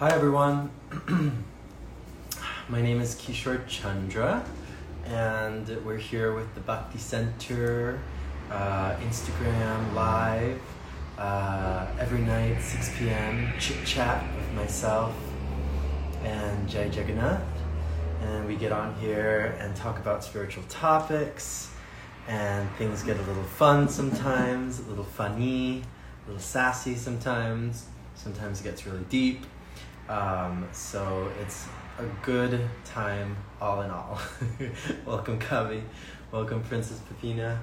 Hi 0.00 0.08
everyone. 0.12 0.70
My 2.70 2.80
name 2.80 3.02
is 3.02 3.16
Kishore 3.16 3.68
Chandra, 3.68 4.42
and 5.04 5.68
we're 5.84 5.98
here 5.98 6.34
with 6.34 6.54
the 6.54 6.62
Bhakti 6.62 6.96
Center 6.96 8.00
uh, 8.50 8.96
Instagram 8.96 9.92
live 9.92 10.58
uh, 11.18 11.86
every 11.98 12.20
night, 12.20 12.62
6 12.62 12.96
p.m. 12.96 13.52
Chit 13.58 13.84
chat 13.84 14.24
with 14.34 14.50
myself 14.54 15.14
and 16.24 16.66
Jai 16.66 16.84
Jagannath, 16.84 17.44
and 18.22 18.48
we 18.48 18.56
get 18.56 18.72
on 18.72 18.94
here 19.00 19.54
and 19.60 19.76
talk 19.76 19.98
about 19.98 20.24
spiritual 20.24 20.64
topics, 20.70 21.70
and 22.26 22.66
things 22.78 23.02
get 23.02 23.18
a 23.18 23.22
little 23.24 23.44
fun 23.44 23.86
sometimes, 23.86 24.78
a 24.78 24.82
little 24.84 25.04
funny, 25.04 25.82
a 26.24 26.26
little 26.26 26.40
sassy 26.40 26.94
sometimes. 26.94 27.84
Sometimes 28.14 28.62
it 28.62 28.64
gets 28.64 28.86
really 28.86 29.04
deep. 29.10 29.44
Um, 30.10 30.66
so 30.72 31.30
it's 31.40 31.68
a 32.00 32.04
good 32.26 32.68
time, 32.84 33.36
all 33.60 33.82
in 33.82 33.90
all. 33.92 34.20
Welcome, 35.06 35.38
Kavi. 35.38 35.82
Welcome, 36.32 36.64
Princess 36.64 37.00
Pepina. 37.08 37.56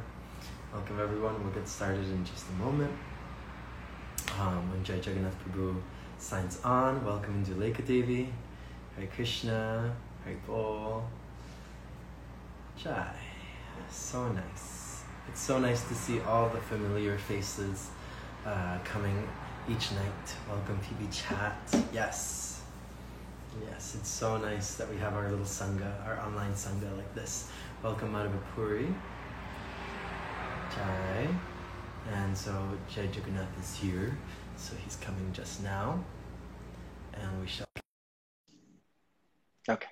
Welcome, 0.71 0.97
everyone. 1.01 1.43
We'll 1.43 1.51
get 1.51 1.67
started 1.67 2.05
in 2.05 2.23
just 2.23 2.45
a 2.47 2.53
moment. 2.63 2.93
Um, 4.39 4.71
when 4.71 4.81
Jai 4.81 4.95
Jagannath 4.95 5.35
Prabhu 5.43 5.75
signs 6.19 6.61
on, 6.63 7.03
welcome 7.03 7.45
Duleka 7.45 7.85
Devi. 7.85 8.29
Hare 8.95 9.07
Krishna. 9.07 9.93
Hare 10.23 10.37
Bol. 10.47 11.03
Jai. 12.77 13.13
So 13.91 14.25
nice. 14.31 15.03
It's 15.27 15.41
so 15.41 15.59
nice 15.59 15.85
to 15.89 15.93
see 15.93 16.21
all 16.21 16.47
the 16.47 16.61
familiar 16.61 17.17
faces 17.17 17.89
uh, 18.45 18.77
coming 18.85 19.27
each 19.69 19.91
night. 19.91 20.35
Welcome, 20.47 20.79
PB 20.79 21.11
Chat. 21.11 21.57
Yes. 21.91 22.61
Yes, 23.69 23.95
it's 23.95 24.09
so 24.09 24.37
nice 24.37 24.75
that 24.75 24.89
we 24.89 24.97
have 24.97 25.13
our 25.13 25.29
little 25.29 25.45
Sangha, 25.45 26.05
our 26.05 26.19
online 26.21 26.53
Sangha 26.53 26.95
like 26.95 27.13
this. 27.13 27.51
Welcome, 27.83 28.13
Madhavapuri. 28.13 28.93
Jai. 30.73 31.27
And 32.13 32.37
so 32.37 32.53
Jai 32.89 33.03
Jagannath 33.13 33.59
is 33.59 33.75
here. 33.75 34.17
So 34.55 34.73
he's 34.85 34.95
coming 34.95 35.33
just 35.33 35.61
now. 35.63 36.01
And 37.13 37.41
we 37.41 37.47
shall. 37.47 37.67
Okay. 39.67 39.89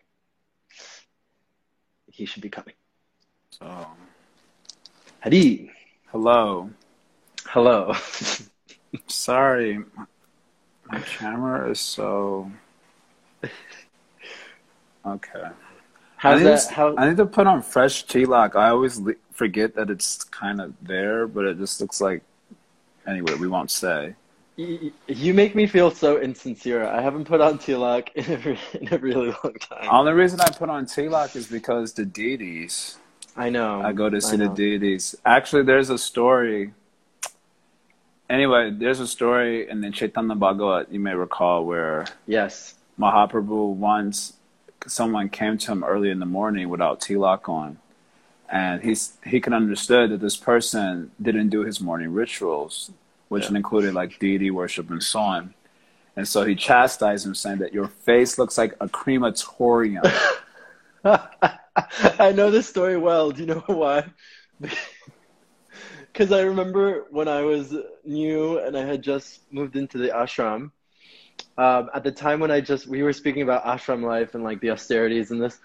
He 2.12 2.26
should 2.26 2.44
be 2.44 2.50
coming. 2.50 2.76
So, 3.50 3.88
Hadi. 5.22 5.70
hello. 6.12 6.70
Hello. 7.46 7.94
Sorry, 9.08 9.80
my 10.88 11.00
camera 11.00 11.72
is 11.72 11.80
so. 11.80 12.52
Okay. 15.06 15.48
How's 16.18 16.42
I 16.42 16.44
need, 16.44 16.46
that? 16.46 16.68
to, 16.68 16.74
How? 16.74 16.96
I 16.98 17.10
need 17.10 17.18
to 17.18 17.26
put 17.26 17.48
on 17.48 17.62
fresh 17.62 18.06
tilak. 18.08 18.56
I 18.56 18.70
always 18.70 19.00
le- 19.00 19.14
forget 19.32 19.76
that 19.76 19.90
it's 19.90 20.24
kind 20.24 20.60
of 20.60 20.74
there, 20.82 21.28
but 21.28 21.46
it 21.46 21.58
just 21.58 21.80
looks 21.82 22.02
like. 22.02 22.24
Anyway, 23.08 23.36
we 23.36 23.48
won't 23.48 23.70
say. 23.70 24.16
You 24.58 25.34
make 25.34 25.54
me 25.54 25.68
feel 25.68 25.92
so 25.92 26.20
insincere. 26.20 26.88
I 26.88 27.02
haven't 27.02 27.26
put 27.26 27.42
on 27.42 27.59
tilak 27.59 28.09
in 28.16 28.26
a, 28.34 28.78
in 28.80 28.94
a 28.94 28.98
really 28.98 29.28
long 29.44 29.54
time. 29.59 29.88
Only 29.92 30.14
reason 30.14 30.40
I 30.40 30.50
put 30.50 30.70
on 30.70 30.86
tilak 30.86 31.36
is 31.36 31.48
because 31.48 31.94
the 31.94 32.06
deities. 32.06 32.98
I 33.36 33.50
know. 33.50 33.82
I 33.82 33.92
go 33.92 34.09
to 34.09 34.22
see 34.22 34.38
the 34.38 34.48
deities. 34.48 35.14
Actually, 35.26 35.64
there's 35.64 35.90
a 35.90 35.98
story. 35.98 36.74
Anyway, 38.30 38.72
there's 38.72 39.00
a 39.00 39.08
story 39.08 39.70
in 39.70 39.81
the 39.81 39.92
Chaitanya 39.92 40.36
Bhagavat, 40.36 40.92
you 40.92 41.00
may 41.00 41.14
recall, 41.14 41.66
where 41.66 42.06
Yes. 42.26 42.76
Mahaprabhu 43.00 43.73
once 43.76 44.34
someone 44.88 45.30
came 45.30 45.58
to 45.58 45.72
him 45.72 45.84
early 45.84 46.09
in 46.09 46.20
the 46.20 46.26
morning 46.26 46.70
without 46.70 47.02
tilak 47.02 47.48
on, 47.50 47.78
and 48.50 48.81
he's 48.81 49.18
he 49.25 49.40
can 49.40 49.53
understood 49.53 50.12
that 50.12 50.22
this 50.22 50.38
person 50.38 51.12
didn't 51.22 51.50
do 51.50 51.62
his 51.63 51.80
morning 51.81 52.13
rituals, 52.13 52.91
which 53.30 53.50
Yeah. 53.50 53.58
included 53.58 53.94
like 53.94 54.18
deity 54.19 54.50
worship 54.52 54.90
and 54.90 55.03
so 55.03 55.19
on. 55.19 55.53
And 56.16 56.28
so 56.28 56.46
he 56.46 56.56
chastised 56.56 57.25
him, 57.25 57.36
saying 57.36 57.57
that 57.59 57.74
your 57.74 57.88
face 57.90 58.38
looks 58.40 58.57
like 58.57 58.74
a 58.80 58.88
crematorium. 58.88 60.03
I 61.03 62.31
know 62.34 62.50
this 62.50 62.68
story 62.69 62.97
well. 62.97 63.31
Do 63.31 63.42
you 63.42 63.47
know 63.47 63.63
why? 63.68 64.06
Because 66.16 66.31
I 66.31 66.44
remember 66.44 67.08
when 67.09 67.28
I 67.28 67.42
was 67.42 67.76
new 68.06 68.59
and 68.59 68.78
I 68.78 68.86
had 68.86 69.02
just 69.02 69.42
moved 69.52 69.76
into 69.76 69.98
the 69.98 70.08
ashram. 70.08 70.72
Um, 71.58 71.90
at 71.94 72.06
the 72.06 72.12
time 72.12 72.40
when 72.40 72.52
I 72.52 72.62
just 72.62 72.88
we 72.88 73.03
were 73.03 73.12
speaking 73.12 73.42
about 73.42 73.66
ashram 73.66 74.02
life 74.02 74.34
and 74.34 74.42
like 74.42 74.62
the 74.62 74.70
austerities 74.70 75.31
and 75.31 75.42
this. 75.42 75.59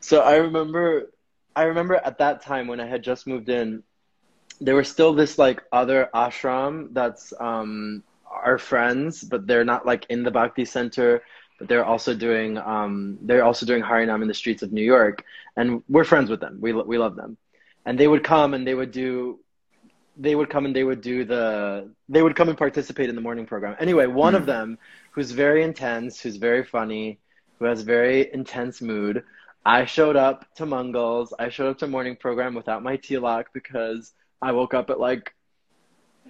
So 0.00 0.22
I 0.22 0.36
remember, 0.36 1.10
I 1.54 1.64
remember 1.64 1.96
at 1.96 2.16
that 2.16 2.40
time 2.40 2.66
when 2.66 2.80
I 2.80 2.86
had 2.86 3.02
just 3.02 3.26
moved 3.26 3.50
in, 3.50 3.82
there 4.58 4.74
was 4.74 4.88
still 4.88 5.12
this 5.12 5.38
like 5.38 5.62
other 5.70 6.08
ashram 6.14 6.94
that's 6.94 7.34
um, 7.38 8.02
our 8.24 8.56
friends, 8.56 9.22
but 9.22 9.46
they're 9.46 9.66
not 9.66 9.84
like 9.84 10.06
in 10.08 10.22
the 10.22 10.30
Bhakti 10.30 10.64
Center 10.64 11.20
but 11.58 11.68
they're 11.68 11.84
also 11.84 12.14
doing 12.14 12.56
um, 12.56 13.18
they're 13.20 13.44
also 13.44 13.66
doing 13.66 13.82
Harinam 13.82 14.22
in 14.22 14.28
the 14.28 14.32
streets 14.32 14.62
of 14.62 14.72
New 14.72 14.82
York, 14.82 15.22
and 15.58 15.82
we're 15.90 16.04
friends 16.04 16.30
with 16.30 16.40
them. 16.40 16.56
We 16.58 16.72
we 16.72 16.96
love 16.96 17.16
them, 17.16 17.36
and 17.84 17.98
they 17.98 18.08
would 18.08 18.24
come 18.24 18.54
and 18.54 18.66
they 18.66 18.74
would 18.74 18.92
do, 18.92 19.40
they 20.20 20.34
would 20.34 20.50
come 20.50 20.66
and 20.66 20.76
they 20.76 20.84
would 20.84 21.00
do 21.00 21.24
the 21.24 21.90
they 22.08 22.22
would 22.22 22.36
come 22.36 22.48
and 22.48 22.58
participate 22.58 23.08
in 23.08 23.14
the 23.14 23.20
morning 23.20 23.46
program. 23.46 23.74
Anyway, 23.80 24.06
one 24.06 24.34
of 24.34 24.46
them 24.46 24.78
who's 25.12 25.30
very 25.30 25.62
intense, 25.62 26.20
who's 26.20 26.36
very 26.36 26.64
funny, 26.64 27.18
who 27.58 27.64
has 27.64 27.82
very 27.82 28.32
intense 28.32 28.80
mood. 28.82 29.24
I 29.64 29.84
showed 29.84 30.16
up 30.16 30.46
to 30.56 30.64
Mungals. 30.64 31.32
I 31.38 31.48
showed 31.48 31.70
up 31.70 31.78
to 31.78 31.86
morning 31.86 32.16
program 32.16 32.54
without 32.54 32.82
my 32.82 32.96
tilak 32.96 33.46
because 33.52 34.12
I 34.42 34.52
woke 34.52 34.74
up 34.74 34.90
at 34.90 35.00
like 35.00 35.34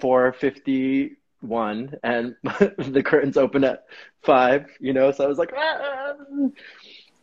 four 0.00 0.32
fifty 0.32 1.16
one 1.40 1.94
and 2.04 2.36
the 2.42 3.02
curtains 3.04 3.36
open 3.36 3.64
at 3.64 3.86
five, 4.22 4.66
you 4.78 4.92
know, 4.92 5.10
so 5.10 5.24
I 5.24 5.26
was 5.26 5.38
like, 5.38 5.52
"Ah." 5.56 6.14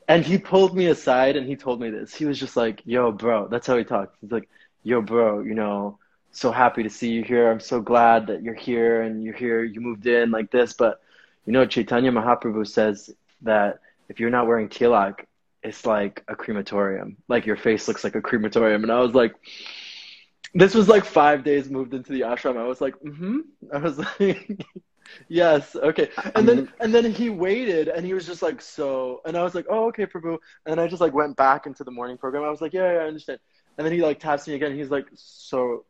and 0.07 0.25
he 0.25 0.37
pulled 0.37 0.75
me 0.75 0.87
aside 0.87 1.35
and 1.35 1.47
he 1.47 1.55
told 1.55 1.81
me 1.81 1.89
this. 1.89 2.13
He 2.13 2.25
was 2.25 2.39
just 2.39 2.55
like, 2.55 2.81
yo, 2.85 3.11
bro, 3.11 3.47
that's 3.47 3.67
how 3.67 3.77
he 3.77 3.83
talks. 3.83 4.17
He's 4.21 4.31
like, 4.31 4.49
yo, 4.83 5.01
bro, 5.01 5.41
you 5.41 5.53
know, 5.53 5.99
so 6.37 6.51
happy 6.51 6.83
to 6.83 6.89
see 6.89 7.09
you 7.09 7.23
here. 7.23 7.49
I'm 7.49 7.59
so 7.59 7.81
glad 7.81 8.27
that 8.27 8.43
you're 8.43 8.53
here 8.53 9.01
and 9.01 9.23
you're 9.23 9.33
here, 9.33 9.63
you 9.63 9.81
moved 9.81 10.05
in 10.05 10.29
like 10.29 10.51
this. 10.51 10.73
But, 10.73 11.01
you 11.47 11.51
know, 11.51 11.65
Chaitanya 11.65 12.11
Mahaprabhu 12.11 12.67
says 12.67 13.09
that 13.41 13.79
if 14.07 14.19
you're 14.19 14.29
not 14.29 14.45
wearing 14.45 14.69
tilak, 14.69 15.25
it's 15.63 15.83
like 15.83 16.23
a 16.27 16.35
crematorium. 16.35 17.17
Like 17.27 17.47
your 17.47 17.57
face 17.57 17.87
looks 17.87 18.03
like 18.03 18.13
a 18.15 18.21
crematorium. 18.21 18.83
And 18.83 18.91
I 18.91 18.99
was 18.99 19.15
like, 19.15 19.33
this 20.53 20.75
was 20.75 20.87
like 20.87 21.05
five 21.05 21.43
days 21.43 21.71
moved 21.71 21.95
into 21.95 22.11
the 22.11 22.21
ashram. 22.21 22.55
I 22.55 22.67
was 22.67 22.81
like, 22.81 22.93
mm-hmm. 22.99 23.39
I 23.73 23.79
was 23.79 23.97
like, 24.19 24.63
yes, 25.27 25.75
okay. 25.75 26.11
And 26.35 26.47
then 26.47 26.71
and 26.79 26.93
then 26.93 27.11
he 27.11 27.31
waited 27.31 27.87
and 27.87 28.05
he 28.05 28.13
was 28.13 28.27
just 28.27 28.43
like, 28.43 28.61
so 28.61 29.21
and 29.25 29.35
I 29.35 29.43
was 29.43 29.55
like, 29.55 29.65
oh 29.69 29.87
okay, 29.87 30.05
Prabhu. 30.05 30.37
And 30.65 30.77
then 30.77 30.79
I 30.79 30.87
just 30.87 31.01
like 31.01 31.13
went 31.13 31.35
back 31.35 31.65
into 31.65 31.83
the 31.83 31.91
morning 31.91 32.17
program. 32.17 32.43
I 32.43 32.49
was 32.51 32.61
like, 32.61 32.73
yeah, 32.73 32.93
yeah, 32.93 32.99
I 32.99 33.07
understand. 33.07 33.39
And 33.77 33.85
then 33.85 33.91
he 33.91 34.03
like 34.03 34.19
taps 34.19 34.47
me 34.47 34.53
again. 34.53 34.75
He's 34.75 34.91
like, 34.91 35.07
so 35.15 35.83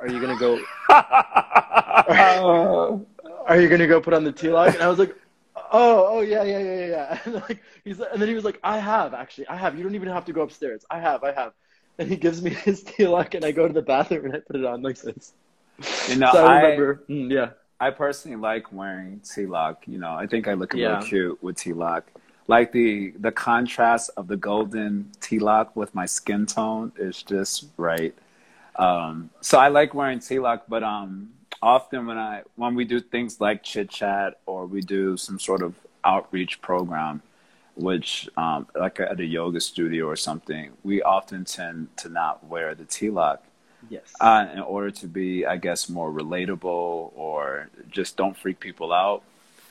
are 0.00 0.08
you 0.08 0.20
gonna 0.20 0.36
go 0.36 0.58
are 2.08 3.60
you 3.60 3.68
gonna 3.68 3.86
go 3.86 4.00
put 4.00 4.14
on 4.14 4.24
the 4.24 4.32
tilak? 4.32 4.74
And 4.74 4.82
I 4.82 4.88
was 4.88 4.98
like, 4.98 5.14
oh, 5.56 6.06
oh 6.18 6.20
yeah, 6.20 6.42
yeah, 6.42 6.58
yeah, 6.58 6.74
yeah, 6.74 6.86
yeah. 6.86 7.18
And 7.26 7.34
like 7.34 7.62
he's 7.84 8.00
and 8.00 8.20
then 8.20 8.28
he 8.28 8.34
was 8.34 8.44
like, 8.44 8.58
I 8.62 8.78
have 8.78 9.14
actually, 9.14 9.48
I 9.48 9.56
have. 9.56 9.76
You 9.76 9.82
don't 9.82 9.94
even 9.94 10.08
have 10.08 10.24
to 10.26 10.32
go 10.32 10.42
upstairs. 10.42 10.84
I 10.90 11.00
have, 11.00 11.24
I 11.24 11.32
have. 11.32 11.52
And 11.98 12.08
he 12.08 12.16
gives 12.16 12.40
me 12.42 12.50
his 12.50 12.84
tilak, 12.84 13.34
and 13.34 13.44
I 13.44 13.52
go 13.52 13.66
to 13.66 13.74
the 13.74 13.82
bathroom 13.82 14.26
and 14.26 14.36
I 14.36 14.40
put 14.40 14.56
it 14.56 14.64
on 14.64 14.82
like 14.82 15.00
this. 15.00 15.32
You 16.06 16.16
know, 16.16 16.32
so 16.32 16.38
I 16.42 16.52
I, 16.52 16.52
remember, 16.54 17.04
mm, 17.08 17.30
yeah, 17.30 17.50
I 17.80 17.90
personally 17.90 18.36
like 18.36 18.72
wearing 18.72 19.20
tilak. 19.20 19.76
You 19.86 19.98
know, 19.98 20.12
I 20.12 20.26
think 20.26 20.48
I 20.48 20.54
look 20.54 20.74
a 20.74 20.76
Yeah. 20.76 20.78
little 20.78 20.96
cute 20.96 21.42
with 21.42 21.56
tilak. 21.56 22.02
Like 22.46 22.72
the 22.72 23.12
the 23.18 23.32
contrast 23.32 24.10
of 24.16 24.26
the 24.28 24.36
golden 24.36 25.10
tilak 25.20 25.76
with 25.76 25.94
my 25.94 26.06
skin 26.06 26.46
tone 26.46 26.92
is 26.98 27.22
just 27.22 27.66
right. 27.76 28.14
Um, 28.78 29.30
so 29.40 29.58
I 29.58 29.68
like 29.68 29.92
wearing 29.92 30.20
tilak, 30.20 30.62
but 30.68 30.82
um, 30.82 31.30
often 31.60 32.06
when 32.06 32.18
I 32.18 32.42
when 32.56 32.74
we 32.74 32.84
do 32.84 33.00
things 33.00 33.40
like 33.40 33.62
chit 33.62 33.90
chat 33.90 34.40
or 34.46 34.66
we 34.66 34.80
do 34.80 35.16
some 35.16 35.38
sort 35.38 35.62
of 35.62 35.74
outreach 36.04 36.60
program, 36.60 37.22
which 37.74 38.28
um, 38.36 38.68
like 38.74 39.00
at 39.00 39.18
a 39.18 39.24
yoga 39.24 39.60
studio 39.60 40.06
or 40.06 40.16
something, 40.16 40.70
we 40.84 41.02
often 41.02 41.44
tend 41.44 41.96
to 41.98 42.08
not 42.08 42.46
wear 42.46 42.74
the 42.74 42.84
tilak 42.84 43.38
yes, 43.88 44.12
uh, 44.20 44.46
in 44.52 44.60
order 44.60 44.90
to 44.90 45.06
be, 45.06 45.46
I 45.46 45.56
guess, 45.56 45.88
more 45.88 46.10
relatable 46.10 47.12
or 47.14 47.70
just 47.90 48.16
don't 48.16 48.36
freak 48.36 48.60
people 48.60 48.92
out. 48.92 49.22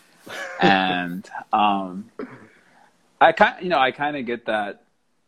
and 0.62 1.28
um, 1.54 2.12
I 3.22 3.32
kind, 3.32 3.64
you 3.64 3.70
know, 3.70 3.80
I 3.80 3.92
kind 3.92 4.18
of 4.18 4.26
get 4.26 4.46
that. 4.46 4.84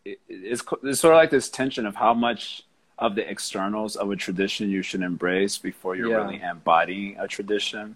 It, 0.05 0.19
it's, 0.27 0.63
it's 0.83 0.99
sort 0.99 1.13
of 1.13 1.17
like 1.17 1.29
this 1.29 1.49
tension 1.49 1.85
of 1.85 1.95
how 1.95 2.13
much 2.13 2.63
of 2.99 3.15
the 3.15 3.27
externals 3.29 3.95
of 3.95 4.11
a 4.11 4.15
tradition 4.15 4.69
you 4.69 4.81
should 4.81 5.01
embrace 5.01 5.57
before 5.57 5.95
you're 5.95 6.09
Yeah. 6.09 6.17
really 6.17 6.41
embodying 6.41 7.17
a 7.17 7.27
tradition. 7.27 7.95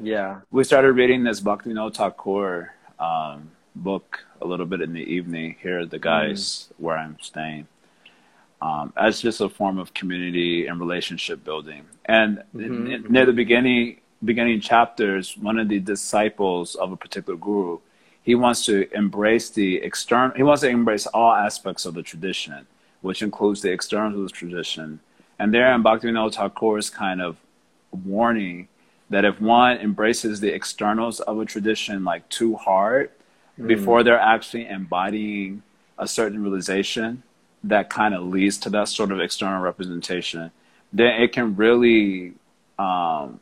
Yeah. 0.00 0.40
We 0.50 0.64
started 0.64 0.92
reading 0.92 1.24
this 1.24 1.40
Bhaktivinoda 1.40 1.94
Thakur 1.94 2.72
um, 2.98 3.50
book 3.74 4.24
a 4.40 4.46
little 4.46 4.66
bit 4.66 4.80
in 4.80 4.92
the 4.92 5.02
evening 5.02 5.56
here 5.60 5.80
at 5.80 5.90
the 5.90 5.98
guys 5.98 6.40
mm. 6.40 6.84
where 6.84 6.96
I'm 6.96 7.18
staying. 7.20 7.66
Um, 8.62 8.92
as 8.96 9.20
just 9.20 9.40
a 9.40 9.48
form 9.48 9.78
of 9.78 9.92
community 9.92 10.66
and 10.68 10.80
relationship 10.80 11.44
building. 11.44 11.82
And 12.06 12.38
mm-hmm. 12.56 12.86
in, 12.86 13.12
near 13.12 13.26
the 13.26 13.32
beginning, 13.32 14.00
beginning 14.24 14.60
chapters, 14.60 15.36
one 15.36 15.58
of 15.58 15.68
the 15.68 15.80
disciples 15.80 16.74
of 16.76 16.90
a 16.90 16.96
particular 16.96 17.36
guru, 17.38 17.80
he 18.22 18.34
wants 18.34 18.64
to 18.66 18.88
embrace 18.94 19.50
the 19.50 19.76
external. 19.76 20.34
He 20.34 20.42
wants 20.42 20.62
to 20.62 20.68
embrace 20.68 21.06
all 21.06 21.32
aspects 21.32 21.84
of 21.84 21.92
the 21.92 22.02
tradition, 22.02 22.66
which 23.04 23.20
includes 23.20 23.60
the 23.60 23.70
externals 23.70 24.14
of 24.18 24.22
the 24.22 24.30
tradition. 24.30 24.98
And 25.38 25.52
there, 25.52 25.70
in 25.74 25.82
Bhaktivinoda 25.82 26.34
Thakur's 26.34 26.88
kind 26.88 27.20
of 27.20 27.36
warning 27.92 28.68
that 29.10 29.26
if 29.26 29.38
one 29.42 29.76
embraces 29.76 30.40
the 30.40 30.54
externals 30.54 31.20
of 31.20 31.38
a 31.38 31.44
tradition 31.44 32.02
like 32.02 32.26
too 32.30 32.56
hard, 32.56 33.10
mm. 33.60 33.66
before 33.66 34.02
they're 34.02 34.18
actually 34.18 34.66
embodying 34.66 35.62
a 35.98 36.08
certain 36.08 36.42
realization 36.42 37.22
that 37.62 37.90
kind 37.90 38.14
of 38.14 38.22
leads 38.24 38.56
to 38.58 38.70
that 38.70 38.88
sort 38.88 39.12
of 39.12 39.20
external 39.20 39.60
representation, 39.60 40.50
then 40.90 41.20
it 41.20 41.32
can 41.32 41.54
really 41.56 42.32
um, 42.78 43.38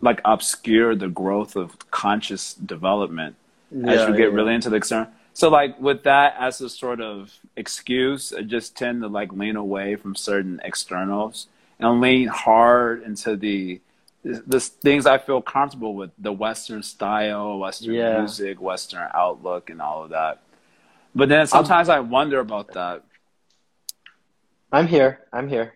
like 0.00 0.20
obscure 0.24 0.94
the 0.94 1.08
growth 1.08 1.56
of 1.56 1.90
conscious 1.90 2.54
development 2.54 3.34
yeah, 3.72 3.90
as 3.90 4.08
you 4.08 4.14
get 4.14 4.28
yeah. 4.30 4.36
really 4.36 4.54
into 4.54 4.70
the 4.70 4.76
external. 4.76 5.10
So 5.36 5.50
like 5.50 5.78
with 5.78 6.04
that 6.04 6.34
as 6.40 6.62
a 6.62 6.70
sort 6.70 7.02
of 7.02 7.30
excuse, 7.56 8.32
I 8.32 8.40
just 8.40 8.74
tend 8.74 9.02
to 9.02 9.08
like 9.08 9.34
lean 9.34 9.56
away 9.56 9.94
from 9.96 10.14
certain 10.14 10.62
externals 10.64 11.48
and 11.78 12.00
lean 12.00 12.28
hard 12.28 13.02
into 13.02 13.36
the 13.36 13.82
the 14.24 14.60
things 14.60 15.04
I 15.04 15.18
feel 15.18 15.42
comfortable 15.42 15.94
with, 15.94 16.10
the 16.16 16.32
Western 16.32 16.82
style, 16.82 17.58
Western 17.58 17.92
yeah. 17.92 18.20
music, 18.20 18.62
Western 18.62 19.08
outlook, 19.12 19.68
and 19.68 19.82
all 19.82 20.04
of 20.04 20.10
that. 20.10 20.40
But 21.14 21.28
then 21.28 21.46
sometimes 21.46 21.90
I'm, 21.90 21.98
I 21.98 22.00
wonder 22.00 22.40
about 22.40 22.72
that. 22.72 23.02
I'm 24.72 24.86
here. 24.86 25.20
I'm 25.34 25.50
here. 25.50 25.74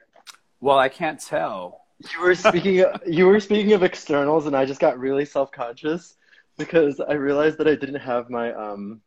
Well, 0.62 0.78
I 0.78 0.88
can't 0.88 1.20
tell. 1.20 1.82
You 2.14 2.22
were 2.22 2.34
speaking. 2.34 2.80
Of, 2.80 3.02
you 3.06 3.26
were 3.26 3.40
speaking 3.40 3.74
of 3.74 3.82
externals, 3.82 4.46
and 4.46 4.56
I 4.56 4.64
just 4.64 4.80
got 4.80 4.98
really 4.98 5.26
self 5.26 5.52
conscious 5.52 6.14
because 6.56 6.98
I 6.98 7.12
realized 7.12 7.58
that 7.58 7.68
I 7.68 7.74
didn't 7.74 8.00
have 8.00 8.30
my 8.30 8.54
um, 8.54 9.02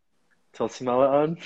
Tulsi 0.53 0.83
Mala 0.83 1.07
on. 1.23 1.37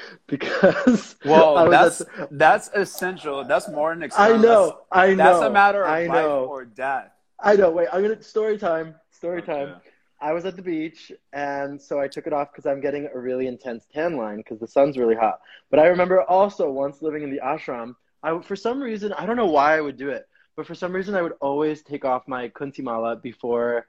because 0.26 1.16
well 1.24 1.68
that's 1.70 1.98
the, 1.98 2.28
that's 2.32 2.70
essential 2.74 3.44
that's 3.44 3.68
more 3.68 3.92
an 3.92 4.08
i 4.16 4.36
know 4.36 4.78
i 4.90 5.08
know 5.08 5.16
that's 5.16 5.42
a 5.44 5.50
matter 5.50 5.84
of 5.84 5.90
I 5.90 6.06
know. 6.06 6.40
life 6.40 6.48
or 6.48 6.64
death 6.64 7.10
i 7.40 7.54
know 7.54 7.70
wait 7.70 7.88
i'm 7.92 8.02
gonna 8.02 8.22
story 8.22 8.58
time 8.58 8.94
story 9.10 9.42
okay. 9.42 9.52
time 9.52 9.74
i 10.20 10.32
was 10.32 10.44
at 10.44 10.56
the 10.56 10.62
beach 10.62 11.12
and 11.32 11.80
so 11.80 12.00
i 12.00 12.08
took 12.08 12.26
it 12.26 12.32
off 12.32 12.52
because 12.52 12.66
i'm 12.66 12.80
getting 12.80 13.08
a 13.12 13.18
really 13.18 13.46
intense 13.46 13.86
tan 13.92 14.16
line 14.16 14.38
because 14.38 14.58
the 14.58 14.66
sun's 14.66 14.96
really 14.96 15.16
hot 15.16 15.40
but 15.70 15.78
i 15.78 15.86
remember 15.86 16.22
also 16.22 16.70
once 16.70 17.02
living 17.02 17.22
in 17.22 17.30
the 17.30 17.40
ashram 17.44 17.94
i 18.22 18.38
for 18.40 18.56
some 18.56 18.80
reason 18.80 19.12
i 19.14 19.26
don't 19.26 19.36
know 19.36 19.46
why 19.46 19.76
i 19.76 19.80
would 19.80 19.96
do 19.96 20.08
it 20.08 20.26
but 20.56 20.66
for 20.66 20.74
some 20.74 20.92
reason 20.92 21.14
i 21.14 21.22
would 21.22 21.34
always 21.40 21.82
take 21.82 22.04
off 22.04 22.26
my 22.26 22.48
kuntimala 22.48 23.20
before 23.20 23.86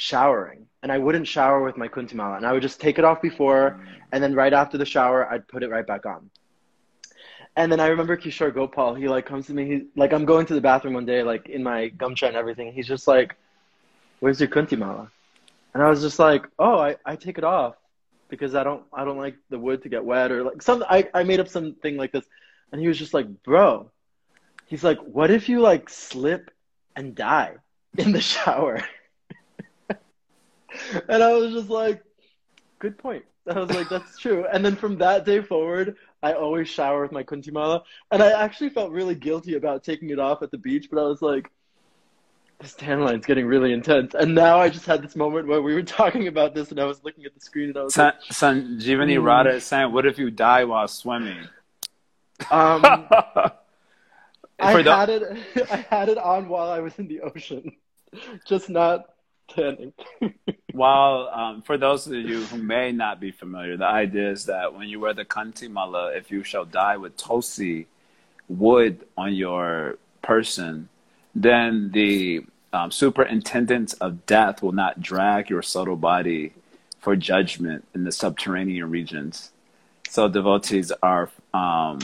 showering 0.00 0.66
and 0.82 0.90
I 0.90 0.96
wouldn't 0.96 1.28
shower 1.28 1.62
with 1.62 1.76
my 1.76 1.86
kuntimala 1.86 2.38
and 2.38 2.46
I 2.46 2.54
would 2.54 2.62
just 2.62 2.80
take 2.80 2.98
it 2.98 3.04
off 3.04 3.20
before 3.20 3.78
and 4.12 4.24
then 4.24 4.34
right 4.34 4.54
after 4.54 4.78
the 4.78 4.86
shower 4.86 5.30
I'd 5.30 5.46
put 5.46 5.62
it 5.62 5.68
right 5.68 5.86
back 5.86 6.06
on. 6.06 6.30
And 7.54 7.70
then 7.70 7.80
I 7.80 7.88
remember 7.88 8.16
Kishore 8.16 8.54
Gopal, 8.54 8.94
he 8.94 9.08
like 9.08 9.26
comes 9.26 9.46
to 9.48 9.52
me, 9.52 9.66
he 9.66 9.86
like 9.96 10.14
I'm 10.14 10.24
going 10.24 10.46
to 10.46 10.54
the 10.54 10.60
bathroom 10.62 10.94
one 10.94 11.04
day, 11.04 11.22
like 11.22 11.50
in 11.50 11.62
my 11.62 11.90
gamcha 11.98 12.28
and 12.28 12.36
everything. 12.36 12.72
He's 12.72 12.86
just 12.86 13.06
like, 13.06 13.36
Where's 14.20 14.40
your 14.40 14.48
kuntimala? 14.48 15.10
And 15.74 15.82
I 15.82 15.90
was 15.90 16.00
just 16.00 16.18
like, 16.18 16.46
Oh, 16.58 16.78
I, 16.78 16.96
I 17.04 17.16
take 17.16 17.36
it 17.36 17.44
off 17.44 17.74
because 18.30 18.54
I 18.54 18.64
don't 18.64 18.84
I 18.94 19.04
don't 19.04 19.18
like 19.18 19.36
the 19.50 19.58
wood 19.58 19.82
to 19.82 19.90
get 19.90 20.02
wet 20.02 20.32
or 20.32 20.44
like 20.44 20.62
some 20.62 20.82
I, 20.88 21.10
I 21.12 21.24
made 21.24 21.40
up 21.40 21.48
something 21.48 21.98
like 21.98 22.12
this. 22.12 22.24
And 22.72 22.80
he 22.80 22.88
was 22.88 22.98
just 22.98 23.12
like, 23.12 23.26
Bro, 23.42 23.90
he's 24.64 24.82
like, 24.82 24.98
What 25.00 25.30
if 25.30 25.50
you 25.50 25.60
like 25.60 25.90
slip 25.90 26.50
and 26.96 27.14
die 27.14 27.56
in 27.98 28.12
the 28.12 28.20
shower? 28.32 28.82
And 31.08 31.22
I 31.22 31.32
was 31.32 31.52
just 31.52 31.68
like, 31.68 32.02
good 32.78 32.98
point. 32.98 33.24
I 33.48 33.58
was 33.58 33.70
like, 33.70 33.88
that's 33.88 34.18
true. 34.18 34.46
And 34.52 34.64
then 34.64 34.76
from 34.76 34.98
that 34.98 35.24
day 35.24 35.40
forward, 35.40 35.96
I 36.22 36.34
always 36.34 36.68
shower 36.68 37.02
with 37.02 37.12
my 37.12 37.22
kuntimala. 37.22 37.82
And 38.10 38.22
I 38.22 38.42
actually 38.42 38.70
felt 38.70 38.92
really 38.92 39.14
guilty 39.14 39.54
about 39.54 39.82
taking 39.82 40.10
it 40.10 40.18
off 40.18 40.42
at 40.42 40.50
the 40.50 40.58
beach, 40.58 40.88
but 40.90 41.00
I 41.00 41.04
was 41.04 41.22
like, 41.22 41.50
this 42.60 42.74
tan 42.74 43.00
line's 43.00 43.24
getting 43.24 43.46
really 43.46 43.72
intense. 43.72 44.14
And 44.14 44.34
now 44.34 44.60
I 44.60 44.68
just 44.68 44.84
had 44.84 45.02
this 45.02 45.16
moment 45.16 45.46
where 45.46 45.62
we 45.62 45.74
were 45.74 45.82
talking 45.82 46.28
about 46.28 46.54
this 46.54 46.70
and 46.70 46.78
I 46.78 46.84
was 46.84 47.02
looking 47.02 47.24
at 47.24 47.34
the 47.34 47.40
screen 47.40 47.70
and 47.70 47.78
I 47.78 47.82
was 47.84 47.94
San, 47.94 48.06
like, 48.06 48.20
Sanjeevani 48.30 49.16
mm. 49.16 49.24
Radha 49.24 49.50
is 49.50 49.64
saying, 49.64 49.92
what 49.92 50.04
if 50.06 50.18
you 50.18 50.30
die 50.30 50.64
while 50.64 50.86
swimming? 50.86 51.48
Um, 52.50 52.84
I 54.60 54.82
had 54.82 55.08
it. 55.08 55.38
I 55.70 55.76
had 55.88 56.08
it 56.10 56.18
on 56.18 56.48
while 56.48 56.70
I 56.70 56.80
was 56.80 56.98
in 56.98 57.08
the 57.08 57.22
ocean, 57.22 57.76
just 58.46 58.68
not 58.68 59.06
While 60.72 61.28
um, 61.32 61.62
for 61.62 61.76
those 61.76 62.06
of 62.06 62.14
you 62.14 62.44
who 62.44 62.58
may 62.58 62.92
not 62.92 63.20
be 63.20 63.30
familiar, 63.30 63.76
the 63.76 63.86
idea 63.86 64.30
is 64.30 64.46
that 64.46 64.74
when 64.74 64.88
you 64.88 65.00
wear 65.00 65.14
the 65.14 65.24
kanti 65.24 65.68
mala, 65.68 66.16
if 66.16 66.30
you 66.30 66.44
shall 66.44 66.64
die 66.64 66.96
with 66.96 67.16
tulsi 67.16 67.86
wood 68.48 69.06
on 69.16 69.34
your 69.34 69.98
person, 70.22 70.88
then 71.34 71.90
the 71.92 72.44
um, 72.72 72.90
superintendent 72.90 73.94
of 74.00 74.26
death 74.26 74.62
will 74.62 74.72
not 74.72 75.00
drag 75.00 75.50
your 75.50 75.62
subtle 75.62 75.96
body 75.96 76.52
for 77.00 77.16
judgment 77.16 77.84
in 77.94 78.04
the 78.04 78.12
subterranean 78.12 78.90
regions. 78.90 79.50
So 80.08 80.28
devotees 80.28 80.92
are. 81.02 81.30
Um, 81.52 81.98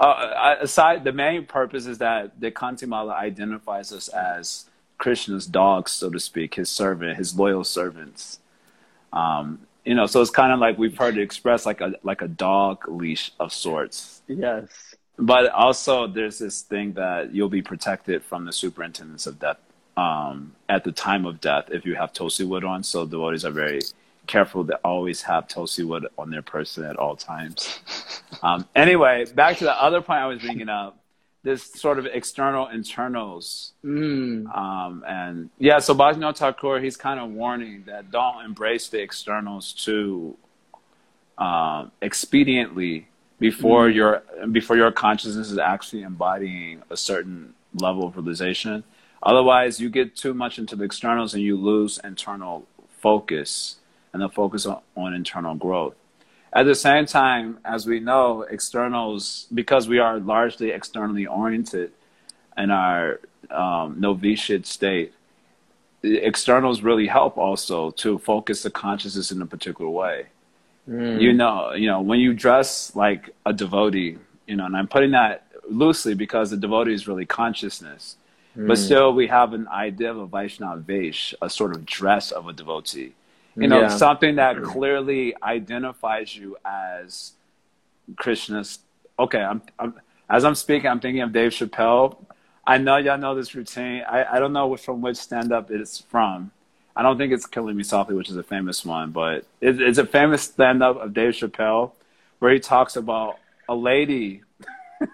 uh, 0.00 0.56
aside, 0.60 1.04
the 1.04 1.12
main 1.12 1.46
purpose 1.46 1.86
is 1.86 1.98
that 1.98 2.40
the 2.40 2.50
Kantimala 2.50 3.14
identifies 3.14 3.92
us 3.92 4.08
as 4.08 4.66
Krishna's 4.98 5.46
dogs, 5.46 5.92
so 5.92 6.10
to 6.10 6.20
speak, 6.20 6.54
his 6.54 6.70
servant, 6.70 7.16
his 7.16 7.38
loyal 7.38 7.64
servants. 7.64 8.38
Um, 9.12 9.66
you 9.84 9.94
know, 9.94 10.06
so 10.06 10.20
it's 10.22 10.30
kind 10.30 10.52
of 10.52 10.58
like 10.58 10.78
we've 10.78 10.96
heard 10.96 11.18
it 11.18 11.22
expressed 11.22 11.66
like 11.66 11.80
a 11.80 11.94
like 12.02 12.22
a 12.22 12.28
dog 12.28 12.88
leash 12.88 13.32
of 13.38 13.52
sorts. 13.52 14.22
Yes. 14.26 14.94
But 15.16 15.50
also, 15.50 16.06
there's 16.06 16.38
this 16.38 16.62
thing 16.62 16.94
that 16.94 17.32
you'll 17.32 17.48
be 17.48 17.62
protected 17.62 18.22
from 18.24 18.44
the 18.44 18.52
superintendence 18.52 19.26
of 19.26 19.38
death 19.38 19.58
um, 19.96 20.54
at 20.68 20.82
the 20.84 20.90
time 20.90 21.24
of 21.24 21.40
death 21.40 21.66
if 21.70 21.84
you 21.84 21.94
have 21.94 22.12
tulsi 22.12 22.44
wood 22.44 22.64
on. 22.64 22.82
So 22.82 23.06
devotees 23.06 23.44
are 23.44 23.52
very 23.52 23.80
careful 24.26 24.64
to 24.66 24.76
always 24.84 25.22
have 25.22 25.46
tulsi 25.46 25.84
wood 25.84 26.06
on 26.18 26.30
their 26.30 26.42
person 26.42 26.84
at 26.84 26.96
all 26.96 27.16
times. 27.16 27.80
Um, 28.42 28.66
anyway, 28.74 29.26
back 29.26 29.58
to 29.58 29.64
the 29.64 29.80
other 29.80 30.02
point 30.02 30.18
I 30.18 30.26
was 30.26 30.40
bringing 30.40 30.68
up 30.68 30.98
this 31.44 31.62
sort 31.62 31.98
of 31.98 32.06
external 32.06 32.66
internals. 32.68 33.72
Mm. 33.84 34.52
Um, 34.56 35.04
and 35.06 35.50
yeah, 35.58 35.78
so 35.78 35.94
Bhaktivinoda 35.94 36.36
Thakur, 36.36 36.80
he's 36.80 36.96
kind 36.96 37.20
of 37.20 37.30
warning 37.30 37.84
that 37.86 38.10
don't 38.10 38.44
embrace 38.44 38.88
the 38.88 39.00
externals 39.00 39.72
too 39.72 40.36
um, 41.38 41.92
expediently 42.02 43.04
before 43.38 43.88
mm. 43.88 43.94
your 43.94 44.22
before 44.50 44.76
your 44.76 44.90
consciousness 44.90 45.50
is 45.50 45.58
actually 45.58 46.02
embodying 46.02 46.82
a 46.90 46.96
certain 46.96 47.54
level 47.74 48.06
of 48.06 48.16
realization. 48.16 48.82
Otherwise, 49.22 49.80
you 49.80 49.90
get 49.90 50.16
too 50.16 50.34
much 50.34 50.58
into 50.58 50.76
the 50.76 50.84
externals 50.84 51.34
and 51.34 51.42
you 51.42 51.56
lose 51.56 52.00
internal 52.02 52.66
focus 53.00 53.76
and 54.12 54.22
the 54.22 54.28
focus 54.28 54.64
on, 54.64 54.80
on 54.96 55.12
internal 55.12 55.54
growth. 55.54 55.94
At 56.54 56.66
the 56.66 56.74
same 56.76 57.04
time, 57.04 57.58
as 57.64 57.84
we 57.84 57.98
know, 57.98 58.42
externals, 58.42 59.46
because 59.52 59.88
we 59.88 59.98
are 59.98 60.20
largely 60.20 60.70
externally 60.70 61.26
oriented 61.26 61.90
in 62.56 62.70
our 62.70 63.20
um, 63.50 63.96
novitiate 63.98 64.64
state, 64.64 65.12
externals 66.04 66.82
really 66.82 67.08
help 67.08 67.36
also 67.36 67.90
to 67.92 68.18
focus 68.18 68.62
the 68.62 68.70
consciousness 68.70 69.32
in 69.32 69.42
a 69.42 69.46
particular 69.46 69.90
way. 69.90 70.26
Mm. 70.88 71.20
You 71.20 71.32
know, 71.32 71.72
you 71.72 71.88
know, 71.88 72.00
when 72.00 72.20
you 72.20 72.32
dress 72.32 72.94
like 72.94 73.30
a 73.44 73.52
devotee, 73.52 74.18
you 74.46 74.54
know, 74.54 74.66
and 74.66 74.76
I'm 74.76 74.86
putting 74.86 75.10
that 75.10 75.46
loosely 75.68 76.14
because 76.14 76.50
the 76.50 76.56
devotee 76.56 76.92
is 76.92 77.08
really 77.08 77.26
consciousness. 77.26 78.16
Mm. 78.56 78.68
But 78.68 78.78
still, 78.78 79.12
we 79.12 79.26
have 79.26 79.54
an 79.54 79.66
idea 79.66 80.12
of 80.12 80.18
a 80.18 80.26
Vaishnava 80.26 80.80
Vesh, 80.80 81.34
a 81.42 81.50
sort 81.50 81.74
of 81.74 81.84
dress 81.84 82.30
of 82.30 82.46
a 82.46 82.52
devotee 82.52 83.14
you 83.56 83.68
know, 83.68 83.82
yeah. 83.82 83.88
something 83.88 84.36
that 84.36 84.62
clearly 84.62 85.34
identifies 85.42 86.34
you 86.34 86.56
as 86.64 87.32
Krishna's. 88.16 88.80
Okay, 89.18 89.40
I'm, 89.40 89.62
I'm, 89.78 90.00
as 90.28 90.44
I'm 90.44 90.54
speaking, 90.54 90.90
I'm 90.90 91.00
thinking 91.00 91.22
of 91.22 91.32
Dave 91.32 91.52
Chappelle. 91.52 92.16
I 92.66 92.78
know 92.78 92.96
y'all 92.96 93.18
know 93.18 93.34
this 93.34 93.54
routine. 93.54 94.02
I, 94.08 94.24
I 94.24 94.38
don't 94.38 94.52
know 94.52 94.74
from 94.76 95.00
which 95.02 95.16
stand 95.16 95.52
up 95.52 95.70
it's 95.70 96.00
from. 96.00 96.50
I 96.96 97.02
don't 97.02 97.18
think 97.18 97.32
it's 97.32 97.46
Killing 97.46 97.76
Me 97.76 97.82
Softly, 97.82 98.14
which 98.14 98.30
is 98.30 98.36
a 98.36 98.42
famous 98.42 98.84
one, 98.84 99.10
but 99.10 99.44
it, 99.60 99.80
it's 99.80 99.98
a 99.98 100.06
famous 100.06 100.42
stand 100.42 100.82
up 100.82 100.96
of 100.96 101.12
Dave 101.12 101.34
Chappelle 101.34 101.92
where 102.38 102.52
he 102.52 102.60
talks 102.60 102.96
about 102.96 103.38
a 103.68 103.74
lady. 103.74 104.42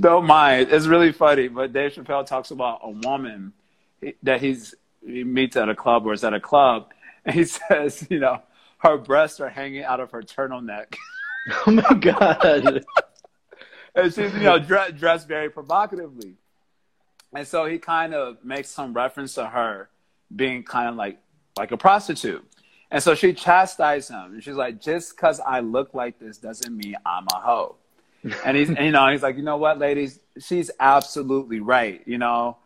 don't 0.00 0.26
mind. 0.26 0.68
It's 0.70 0.86
really 0.86 1.12
funny, 1.12 1.48
but 1.48 1.72
Dave 1.72 1.94
Chappelle 1.94 2.26
talks 2.26 2.50
about 2.50 2.80
a 2.82 2.90
woman 2.90 3.52
that 4.22 4.40
he's 4.40 4.74
he 5.04 5.24
meets 5.24 5.56
at 5.56 5.68
a 5.68 5.74
club 5.74 6.06
or 6.06 6.12
is 6.12 6.24
at 6.24 6.34
a 6.34 6.40
club, 6.40 6.90
and 7.24 7.34
he 7.34 7.44
says, 7.68 8.06
you 8.10 8.18
know, 8.18 8.42
her 8.78 8.96
breasts 8.96 9.40
are 9.40 9.48
hanging 9.48 9.84
out 9.84 10.00
of 10.00 10.10
her 10.12 10.22
turtleneck. 10.22 10.94
Oh 11.66 11.70
my 11.70 11.94
god. 11.94 12.84
and 13.94 14.14
she's 14.14 14.32
you 14.34 14.40
know 14.40 14.58
dre- 14.58 14.92
dressed 14.92 15.26
very 15.26 15.48
provocatively. 15.48 16.34
And 17.34 17.46
so 17.48 17.64
he 17.64 17.78
kind 17.78 18.12
of 18.12 18.44
makes 18.44 18.68
some 18.68 18.92
reference 18.92 19.34
to 19.34 19.46
her 19.46 19.88
being 20.36 20.62
kind 20.62 20.90
of 20.90 20.96
like 20.96 21.18
like 21.56 21.72
a 21.72 21.78
prostitute. 21.78 22.44
And 22.90 23.02
so 23.02 23.14
she 23.14 23.32
chastised 23.32 24.10
him. 24.10 24.34
And 24.34 24.42
she's 24.42 24.54
like, 24.54 24.80
just 24.80 25.16
because 25.16 25.40
I 25.40 25.60
look 25.60 25.94
like 25.94 26.18
this 26.18 26.38
doesn't 26.38 26.76
mean 26.76 26.96
I'm 27.06 27.26
a 27.32 27.36
hoe. 27.36 27.76
and 28.44 28.56
he's, 28.56 28.68
and, 28.68 28.78
you 28.78 28.90
know, 28.90 29.08
he's 29.10 29.22
like, 29.22 29.36
you 29.36 29.42
know 29.42 29.56
what, 29.56 29.78
ladies, 29.78 30.18
she's 30.38 30.70
absolutely 30.80 31.60
right. 31.60 32.02
You 32.06 32.18
know, 32.18 32.56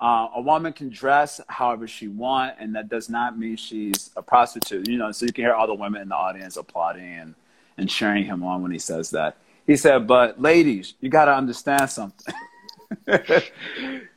uh, 0.00 0.28
a 0.34 0.40
woman 0.40 0.72
can 0.72 0.88
dress 0.88 1.40
however 1.48 1.86
she 1.86 2.08
want, 2.08 2.54
and 2.58 2.74
that 2.74 2.88
does 2.88 3.10
not 3.10 3.38
mean 3.38 3.56
she's 3.56 4.10
a 4.16 4.22
prostitute. 4.22 4.88
You 4.88 4.96
know, 4.96 5.12
so 5.12 5.26
you 5.26 5.32
can 5.32 5.44
hear 5.44 5.54
all 5.54 5.66
the 5.66 5.74
women 5.74 6.00
in 6.00 6.08
the 6.08 6.14
audience 6.14 6.56
applauding 6.56 7.04
and, 7.04 7.34
and 7.76 7.88
cheering 7.88 8.24
him 8.24 8.42
on 8.42 8.62
when 8.62 8.70
he 8.70 8.78
says 8.78 9.10
that. 9.10 9.36
He 9.66 9.76
said, 9.76 10.06
but 10.06 10.40
ladies, 10.40 10.94
you 11.00 11.10
got 11.10 11.26
to 11.26 11.34
understand 11.34 11.90
something. 11.90 12.34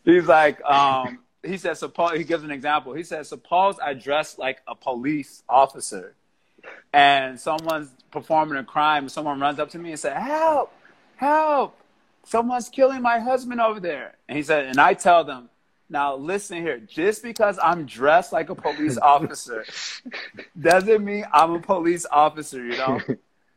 he's 0.05 0.25
like, 0.25 0.63
um, 0.63 1.19
he 1.43 1.57
said, 1.57 1.77
suppose, 1.77 2.17
he 2.17 2.23
gives 2.23 2.43
an 2.43 2.51
example. 2.51 2.93
He 2.93 3.03
says, 3.03 3.27
suppose 3.27 3.75
I 3.83 3.93
dress 3.93 4.37
like 4.37 4.61
a 4.67 4.75
police 4.75 5.43
officer 5.49 6.15
and 6.93 7.39
someone's 7.39 7.89
performing 8.09 8.57
a 8.57 8.63
crime 8.63 9.03
and 9.03 9.11
someone 9.11 9.39
runs 9.39 9.59
up 9.59 9.69
to 9.71 9.79
me 9.79 9.91
and 9.91 9.99
said, 9.99 10.17
help, 10.17 10.71
help, 11.17 11.77
someone's 12.23 12.69
killing 12.69 13.01
my 13.01 13.19
husband 13.19 13.59
over 13.59 13.79
there. 13.79 14.15
And 14.29 14.37
he 14.37 14.43
said, 14.43 14.65
and 14.65 14.79
I 14.79 14.93
tell 14.93 15.23
them, 15.23 15.49
now 15.89 16.15
listen 16.15 16.57
here, 16.57 16.79
just 16.79 17.23
because 17.23 17.59
I'm 17.61 17.85
dressed 17.85 18.33
like 18.33 18.49
a 18.49 18.55
police 18.55 18.97
officer 18.97 19.65
doesn't 20.59 21.03
mean 21.03 21.25
I'm 21.31 21.53
a 21.53 21.59
police 21.59 22.05
officer, 22.09 22.63
you 22.63 22.77
know? 22.77 22.99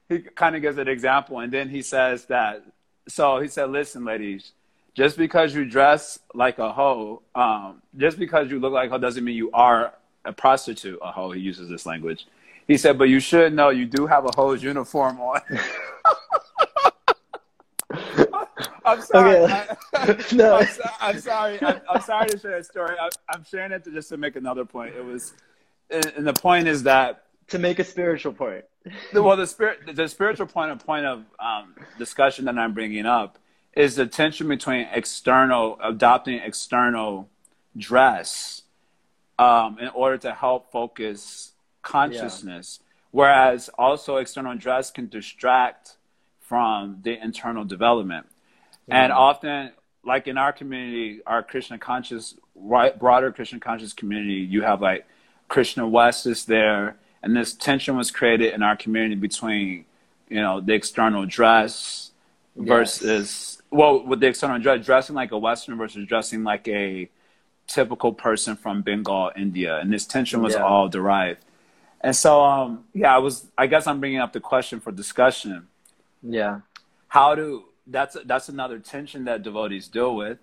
He 0.09 0.21
kind 0.21 0.55
of 0.55 0.63
gives 0.63 0.79
an 0.79 0.87
example 0.87 1.41
and 1.41 1.53
then 1.53 1.69
he 1.69 1.83
says 1.83 2.27
that, 2.27 2.63
so 3.09 3.41
he 3.41 3.49
said, 3.49 3.71
listen, 3.71 4.05
ladies, 4.05 4.53
just 4.95 5.19
because 5.19 5.53
you 5.53 5.65
dress 5.65 6.21
like 6.33 6.61
a 6.61 6.73
hoe, 6.73 7.23
um, 7.35 7.83
just 7.97 8.17
because 8.17 8.49
you 8.49 8.61
look 8.61 8.73
like 8.73 8.87
a 8.87 8.91
hoe 8.93 8.99
doesn't 8.99 9.25
mean 9.25 9.35
you 9.35 9.51
are 9.51 9.93
a 10.25 10.33
prostitute, 10.33 10.99
a 11.03 11.11
hoe. 11.11 11.33
He 11.33 11.41
uses 11.41 11.69
this 11.69 11.87
language. 11.87 12.27
He 12.67 12.77
said, 12.77 12.99
but 12.99 13.09
you 13.09 13.19
should 13.19 13.53
know 13.53 13.71
you 13.71 13.85
do 13.85 14.07
have 14.07 14.25
a 14.25 14.31
hoe's 14.37 14.63
uniform 14.63 15.21
on. 15.21 15.41
I'm 18.87 19.03
sorry. 19.03 19.37
Okay. 19.37 19.67
I, 19.95 20.25
No. 20.33 20.57
I'm, 20.57 20.67
so- 20.67 20.83
I'm 21.01 21.19
sorry. 21.21 21.59
I'm, 21.63 21.81
I'm 21.91 22.01
sorry 22.03 22.29
to 22.31 22.39
share 22.39 22.53
that 22.53 22.67
story. 22.67 22.97
I, 23.01 23.09
I'm 23.29 23.45
sharing 23.45 23.73
it 23.73 23.85
to 23.85 23.91
just 23.91 24.09
to 24.11 24.17
make 24.17 24.37
another 24.37 24.65
point. 24.65 24.95
It 24.97 25.05
was, 25.05 25.35
and, 25.91 26.07
and 26.17 26.27
the 26.27 26.33
point 26.33 26.69
is 26.69 26.85
that 26.85 27.25
to 27.49 27.59
make 27.59 27.79
a 27.79 27.85
spiritual 27.85 28.33
point. 28.33 28.65
the- 29.13 29.23
well, 29.23 29.37
the 29.37 29.47
spirit, 29.47 29.95
the 29.95 30.09
spiritual 30.09 30.47
point, 30.47 30.71
a 30.73 30.77
point 30.77 31.07
of 31.07 31.25
um, 31.41 31.75
discussion 31.99 32.45
that 32.47 32.57
I'm 32.59 32.73
bringing 32.75 33.07
up 33.07 33.39
is 33.75 33.97
the 33.97 34.07
tension 34.07 34.49
between 34.49 34.87
external, 34.93 35.79
adopting 35.83 36.39
external 36.39 37.29
dress 37.77 38.63
um, 39.39 39.79
in 39.79 39.89
order 39.89 40.17
to 40.19 40.33
help 40.33 40.71
focus 40.73 41.53
consciousness, 41.83 42.81
whereas 43.11 43.69
also 43.79 44.17
external 44.17 44.57
dress 44.57 44.91
can 44.91 45.09
distract 45.09 45.97
from 46.41 46.99
the 47.03 47.23
internal 47.23 47.65
development. 47.65 48.27
And 48.89 49.13
often, 49.13 49.73
like 50.05 50.29
in 50.29 50.39
our 50.39 50.53
community, 50.53 51.21
our 51.27 51.43
Krishna 51.43 51.79
conscious, 51.79 52.35
broader 52.55 53.33
Krishna 53.33 53.59
conscious 53.59 53.93
community, 53.93 54.35
you 54.35 54.63
have 54.63 54.81
like 54.81 55.07
Krishna 55.49 55.87
West 55.89 56.27
is 56.27 56.45
there, 56.45 56.97
and 57.23 57.37
this 57.37 57.53
tension 57.55 57.97
was 57.97 58.11
created 58.11 58.55
in 58.55 58.63
our 58.63 58.77
community 58.77 59.17
between, 59.17 59.85
you 60.29 60.41
know, 60.41 60.61
the 60.61 60.73
external 60.75 61.27
dress 61.27 62.13
versus, 62.57 63.61
well, 63.71 64.05
with 64.05 64.21
the 64.21 64.29
external 64.29 64.59
dress, 64.59 64.85
dressing 64.85 65.15
like 65.15 65.33
a 65.33 65.39
Westerner 65.39 65.77
versus 65.77 66.07
dressing 66.07 66.45
like 66.45 66.67
a 66.69 67.09
typical 67.67 68.13
person 68.13 68.57
from 68.57 68.83
Bengal, 68.83 69.33
India, 69.37 69.79
and 69.79 69.93
this 69.93 70.07
tension 70.07 70.41
was 70.41 70.55
Yeah. 70.55 70.63
all 70.63 70.89
derived. 70.89 71.45
And 72.01 72.15
so, 72.15 72.45
um, 72.45 72.85
yeah, 72.95 73.15
I 73.15 73.19
was, 73.19 73.51
I 73.59 73.67
guess 73.67 73.87
I'm 73.89 73.99
bringing 73.99 74.21
up 74.21 74.33
the 74.33 74.41
question 74.41 74.79
for 74.79 74.93
discussion 74.93 75.67
Yeah. 76.23 76.61
how 77.09 77.35
do 77.35 77.65
that's 77.87 78.17
that's 78.25 78.49
another 78.49 78.79
tension 78.79 79.25
that 79.25 79.43
devotees 79.43 79.89
deal 79.89 80.15
with. 80.15 80.39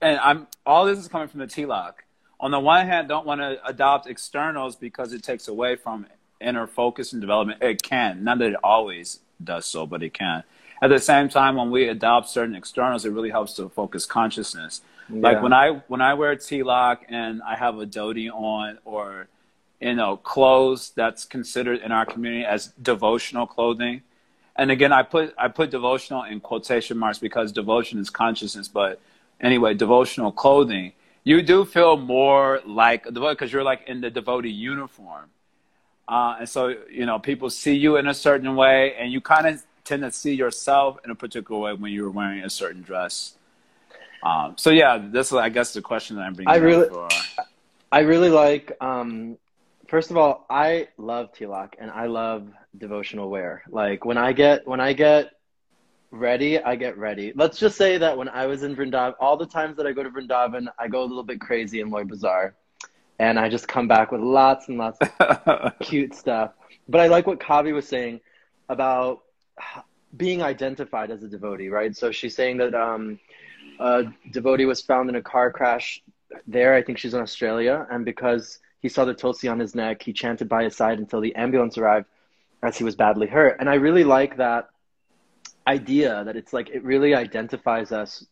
And 0.00 0.18
i'm 0.20 0.46
all 0.64 0.84
this 0.86 0.98
is 0.98 1.08
coming 1.08 1.28
from 1.28 1.40
the 1.40 1.46
tilak 1.46 1.94
on 2.40 2.50
the 2.50 2.60
one 2.60 2.86
hand 2.86 3.08
don't 3.08 3.26
want 3.26 3.40
to 3.40 3.64
adopt 3.66 4.06
externals 4.06 4.76
because 4.76 5.12
it 5.12 5.22
takes 5.22 5.48
away 5.48 5.76
from 5.76 6.06
inner 6.40 6.66
focus 6.66 7.12
and 7.12 7.20
development. 7.20 7.62
It 7.62 7.82
can. 7.82 8.22
Not 8.24 8.38
that 8.40 8.50
it 8.50 8.56
always 8.62 9.20
does 9.42 9.66
so 9.66 9.86
but 9.86 10.02
it 10.02 10.12
can. 10.12 10.42
At 10.82 10.88
the 10.88 10.98
same 10.98 11.28
time 11.28 11.56
when 11.56 11.70
we 11.70 11.88
adopt 11.88 12.28
certain 12.28 12.54
externals 12.54 13.04
it 13.04 13.10
really 13.10 13.30
helps 13.30 13.54
to 13.54 13.68
focus 13.68 14.04
consciousness. 14.04 14.82
Like 15.08 15.42
when 15.42 15.52
i 15.52 15.82
when 15.88 16.00
i 16.00 16.14
wear 16.14 16.34
tilak 16.36 16.98
and 17.08 17.40
i 17.42 17.54
have 17.54 17.78
a 17.78 17.86
dhoti 17.86 18.30
on 18.30 18.78
or 18.84 19.28
you 19.80 19.94
know 19.94 20.16
clothes 20.16 20.90
that's 20.94 21.24
considered 21.24 21.80
in 21.80 21.92
our 21.92 22.04
community 22.04 22.44
as 22.44 22.72
devotional 22.82 23.46
clothing 23.46 24.02
and 24.56 24.70
again 24.70 24.92
i 24.92 25.02
put 25.02 25.34
i 25.38 25.48
put 25.48 25.70
devotional 25.70 26.22
in 26.24 26.40
quotation 26.40 26.98
marks 26.98 27.18
because 27.18 27.52
devotion 27.52 27.98
is 27.98 28.10
consciousness 28.10 28.68
but 28.68 29.00
anyway 29.40 29.74
devotional 29.74 30.32
clothing 30.32 30.92
you 31.24 31.42
do 31.42 31.64
feel 31.64 31.96
more 31.96 32.60
like 32.66 33.06
a 33.06 33.10
devotee 33.10 33.34
because 33.34 33.52
you're 33.52 33.64
like 33.64 33.82
in 33.86 34.00
the 34.00 34.10
devotee 34.10 34.48
uniform 34.48 35.26
uh, 36.08 36.36
and 36.38 36.48
so 36.48 36.74
you 36.90 37.06
know 37.06 37.18
people 37.18 37.50
see 37.50 37.74
you 37.74 37.96
in 37.96 38.06
a 38.06 38.14
certain 38.14 38.54
way 38.56 38.94
and 38.98 39.12
you 39.12 39.20
kind 39.20 39.46
of 39.46 39.62
tend 39.84 40.02
to 40.02 40.10
see 40.10 40.34
yourself 40.34 40.98
in 41.04 41.10
a 41.10 41.14
particular 41.14 41.60
way 41.60 41.72
when 41.72 41.92
you're 41.92 42.10
wearing 42.10 42.42
a 42.42 42.50
certain 42.50 42.82
dress 42.82 43.34
um, 44.22 44.54
so 44.56 44.70
yeah 44.70 44.98
this 44.98 45.28
is 45.28 45.34
i 45.34 45.48
guess 45.48 45.72
the 45.72 45.82
question 45.82 46.16
that 46.16 46.22
i'm 46.22 46.32
bringing 46.32 46.52
I 46.52 46.56
really- 46.56 46.88
for 46.88 47.08
I 47.92 48.00
really 48.00 48.30
like. 48.30 48.76
Um, 48.80 49.38
first 49.88 50.10
of 50.10 50.16
all, 50.16 50.44
I 50.50 50.88
love 50.98 51.32
tilak 51.32 51.74
and 51.78 51.90
I 51.90 52.06
love 52.06 52.48
devotional 52.78 53.30
wear. 53.30 53.62
Like 53.68 54.04
when 54.04 54.18
I 54.18 54.32
get 54.32 54.66
when 54.66 54.80
I 54.80 54.92
get 54.92 55.32
ready, 56.10 56.60
I 56.60 56.76
get 56.76 56.96
ready. 56.96 57.32
Let's 57.34 57.58
just 57.58 57.76
say 57.76 57.98
that 57.98 58.16
when 58.16 58.28
I 58.28 58.46
was 58.46 58.62
in 58.62 58.76
Vrindavan, 58.76 59.14
all 59.20 59.36
the 59.36 59.46
times 59.46 59.76
that 59.76 59.86
I 59.86 59.92
go 59.92 60.02
to 60.02 60.10
Vrindavan, 60.10 60.68
I 60.78 60.88
go 60.88 61.02
a 61.02 61.06
little 61.06 61.24
bit 61.24 61.40
crazy 61.40 61.80
in 61.80 61.90
Loy 61.90 62.04
Bazaar, 62.04 62.54
and 63.18 63.38
I 63.38 63.48
just 63.48 63.68
come 63.68 63.88
back 63.88 64.12
with 64.12 64.20
lots 64.20 64.68
and 64.68 64.78
lots 64.78 64.98
of 65.20 65.78
cute 65.80 66.14
stuff. 66.14 66.52
But 66.88 67.00
I 67.00 67.08
like 67.08 67.26
what 67.26 67.40
Kavi 67.40 67.72
was 67.72 67.88
saying 67.88 68.20
about 68.68 69.22
being 70.16 70.42
identified 70.42 71.10
as 71.10 71.22
a 71.22 71.28
devotee, 71.28 71.68
right? 71.68 71.96
So 71.96 72.10
she's 72.12 72.34
saying 72.34 72.58
that 72.58 72.74
um, 72.74 73.18
a 73.80 74.04
devotee 74.30 74.64
was 74.64 74.80
found 74.80 75.08
in 75.08 75.16
a 75.16 75.22
car 75.22 75.50
crash 75.50 76.02
there. 76.46 76.74
I 76.74 76.82
think 76.82 76.98
she's 76.98 77.14
in 77.14 77.20
Australia, 77.20 77.86
and 77.90 78.04
because 78.04 78.60
he 78.80 78.88
saw 78.88 79.04
the 79.04 79.14
tulsi 79.14 79.48
on 79.48 79.58
his 79.58 79.74
neck, 79.74 80.02
he 80.02 80.12
chanted 80.12 80.48
by 80.48 80.64
his 80.64 80.76
side 80.76 80.98
until 80.98 81.20
the 81.20 81.34
ambulance 81.34 81.76
arrived, 81.76 82.06
as 82.66 82.76
he 82.76 82.84
was 82.84 82.94
badly 82.96 83.26
hurt. 83.26 83.56
And 83.60 83.68
I 83.68 83.74
really 83.74 84.04
like 84.04 84.36
that 84.38 84.68
idea 85.66 86.24
that 86.24 86.36
it's 86.36 86.52
like 86.52 86.68
it 86.70 86.82
really 86.84 87.14
identifies 87.14 87.92
us, 87.92 88.24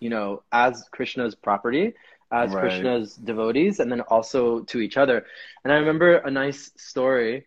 you 0.00 0.10
know, 0.10 0.42
as 0.52 0.84
Krishna's 0.90 1.34
property, 1.34 1.94
as 2.32 2.52
Right. 2.52 2.60
Krishna's 2.60 3.14
devotees, 3.14 3.80
and 3.80 3.90
then 3.92 4.00
also 4.02 4.60
to 4.64 4.80
each 4.80 4.96
other. 4.96 5.24
And 5.62 5.72
I 5.72 5.76
remember 5.76 6.16
a 6.16 6.30
nice 6.30 6.70
story. 6.76 7.46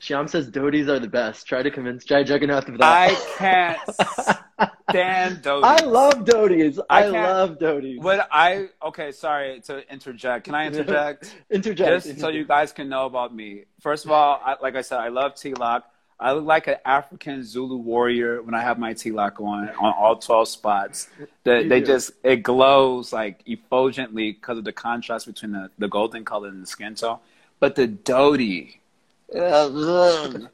Shyam 0.00 0.28
says 0.28 0.50
dhotis 0.50 0.88
are 0.88 0.98
the 1.00 1.08
best. 1.08 1.46
Try 1.46 1.62
to 1.62 1.70
convince 1.70 2.04
Jai 2.04 2.20
Jagannath 2.20 2.68
of 2.68 2.78
that. 2.78 3.10
i 3.10 3.14
can't 3.38 4.70
stand 4.94 5.46
I 5.46 5.82
love 5.82 6.24
dhotis. 6.24 6.78
I 6.88 7.04
I, 7.04 7.08
love 7.08 7.58
dhotis. 7.58 8.00
What 8.00 8.28
I 8.30 8.68
okay, 8.82 9.12
sorry 9.12 9.60
to 9.66 9.90
interject. 9.92 10.44
Can 10.46 10.54
I 10.54 10.66
interject? 10.70 11.34
Interject. 11.50 12.06
Just 12.06 12.20
so 12.20 12.28
you 12.28 12.44
guys 12.44 12.72
can 12.72 12.88
know 12.88 13.06
about 13.06 13.34
me. 13.34 13.64
First 13.80 14.04
of 14.04 14.10
all, 14.10 14.40
I, 14.44 14.56
like 14.62 14.76
I 14.76 14.82
said, 14.82 14.98
I 14.98 15.08
love 15.08 15.34
tilak. 15.34 15.82
I 16.18 16.32
look 16.32 16.44
like 16.44 16.68
an 16.68 16.76
African 16.84 17.42
Zulu 17.42 17.76
warrior 17.76 18.40
when 18.40 18.54
I 18.54 18.62
have 18.62 18.78
my 18.78 18.94
tilak 18.94 19.40
on 19.40 19.68
on 19.80 19.92
all 19.98 20.16
twelve 20.16 20.48
spots. 20.48 21.08
That 21.42 21.68
they 21.68 21.80
do. 21.80 21.86
just 21.86 22.12
it 22.22 22.42
glows 22.42 23.12
like 23.12 23.44
effulgently 23.46 24.32
because 24.32 24.58
of 24.58 24.64
the 24.64 24.72
contrast 24.72 25.26
between 25.26 25.52
the, 25.52 25.70
the 25.78 25.88
golden 25.88 26.24
color 26.24 26.48
and 26.48 26.62
the 26.62 26.66
skin 26.66 26.94
tone. 26.94 27.18
But 27.58 27.74
the 27.74 27.88
dhoti, 27.88 28.76
the 29.28 30.50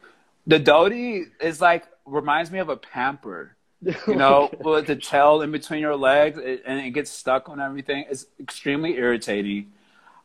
dhoti 0.49 1.27
is 1.41 1.61
like 1.61 1.87
reminds 2.07 2.51
me 2.51 2.59
of 2.59 2.69
a 2.69 2.77
pamper 2.77 3.57
you 3.83 4.15
know, 4.17 4.51
with 4.61 4.87
the 4.87 4.97
tail 4.97 5.43
in 5.43 5.51
between 5.53 5.81
your 5.81 5.97
legs 5.97 6.39
it, 6.39 6.63
and 6.67 6.81
it 6.81 6.91
gets 6.91 7.11
stuck 7.11 7.49
on 7.49 7.61
everything. 7.61 8.05
It's 8.11 8.27
extremely 8.39 8.97
irritating. 8.97 9.73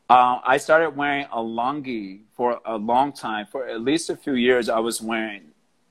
Uh, 0.09 0.39
I 0.45 0.57
started 0.57 0.95
wearing 0.95 1.25
a 1.31 1.37
longi 1.37 2.21
for 2.35 2.59
a 2.65 2.77
long 2.77 3.11
time. 3.11 3.47
For 3.47 3.67
at 3.67 3.81
least 3.81 4.09
a 4.09 4.15
few 4.15 4.33
years, 4.35 4.69
I 4.69 4.79
was 4.79 5.01
wearing, 5.01 5.41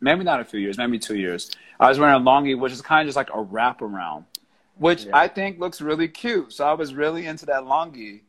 maybe 0.01 0.23
not 0.25 0.41
a 0.41 0.45
few 0.45 0.61
years, 0.61 0.79
maybe 0.79 0.99
two 0.99 1.17
years. 1.17 1.51
I 1.81 1.89
was 1.89 1.99
wearing 1.99 2.15
a 2.15 2.21
longi, 2.21 2.59
which 2.59 2.73
is 2.73 2.81
kind 2.81 3.03
of 3.03 3.09
just 3.09 3.17
like 3.17 3.31
a 3.31 3.45
wraparound, 3.45 4.25
which 4.77 5.05
Yeah. 5.07 5.17
I 5.17 5.29
think 5.29 5.59
looks 5.59 5.81
really 5.81 6.07
cute. 6.09 6.53
So 6.53 6.65
I 6.67 6.75
was 6.75 6.95
really 6.95 7.27
into 7.27 7.47
that 7.47 7.63
longi. 7.65 8.21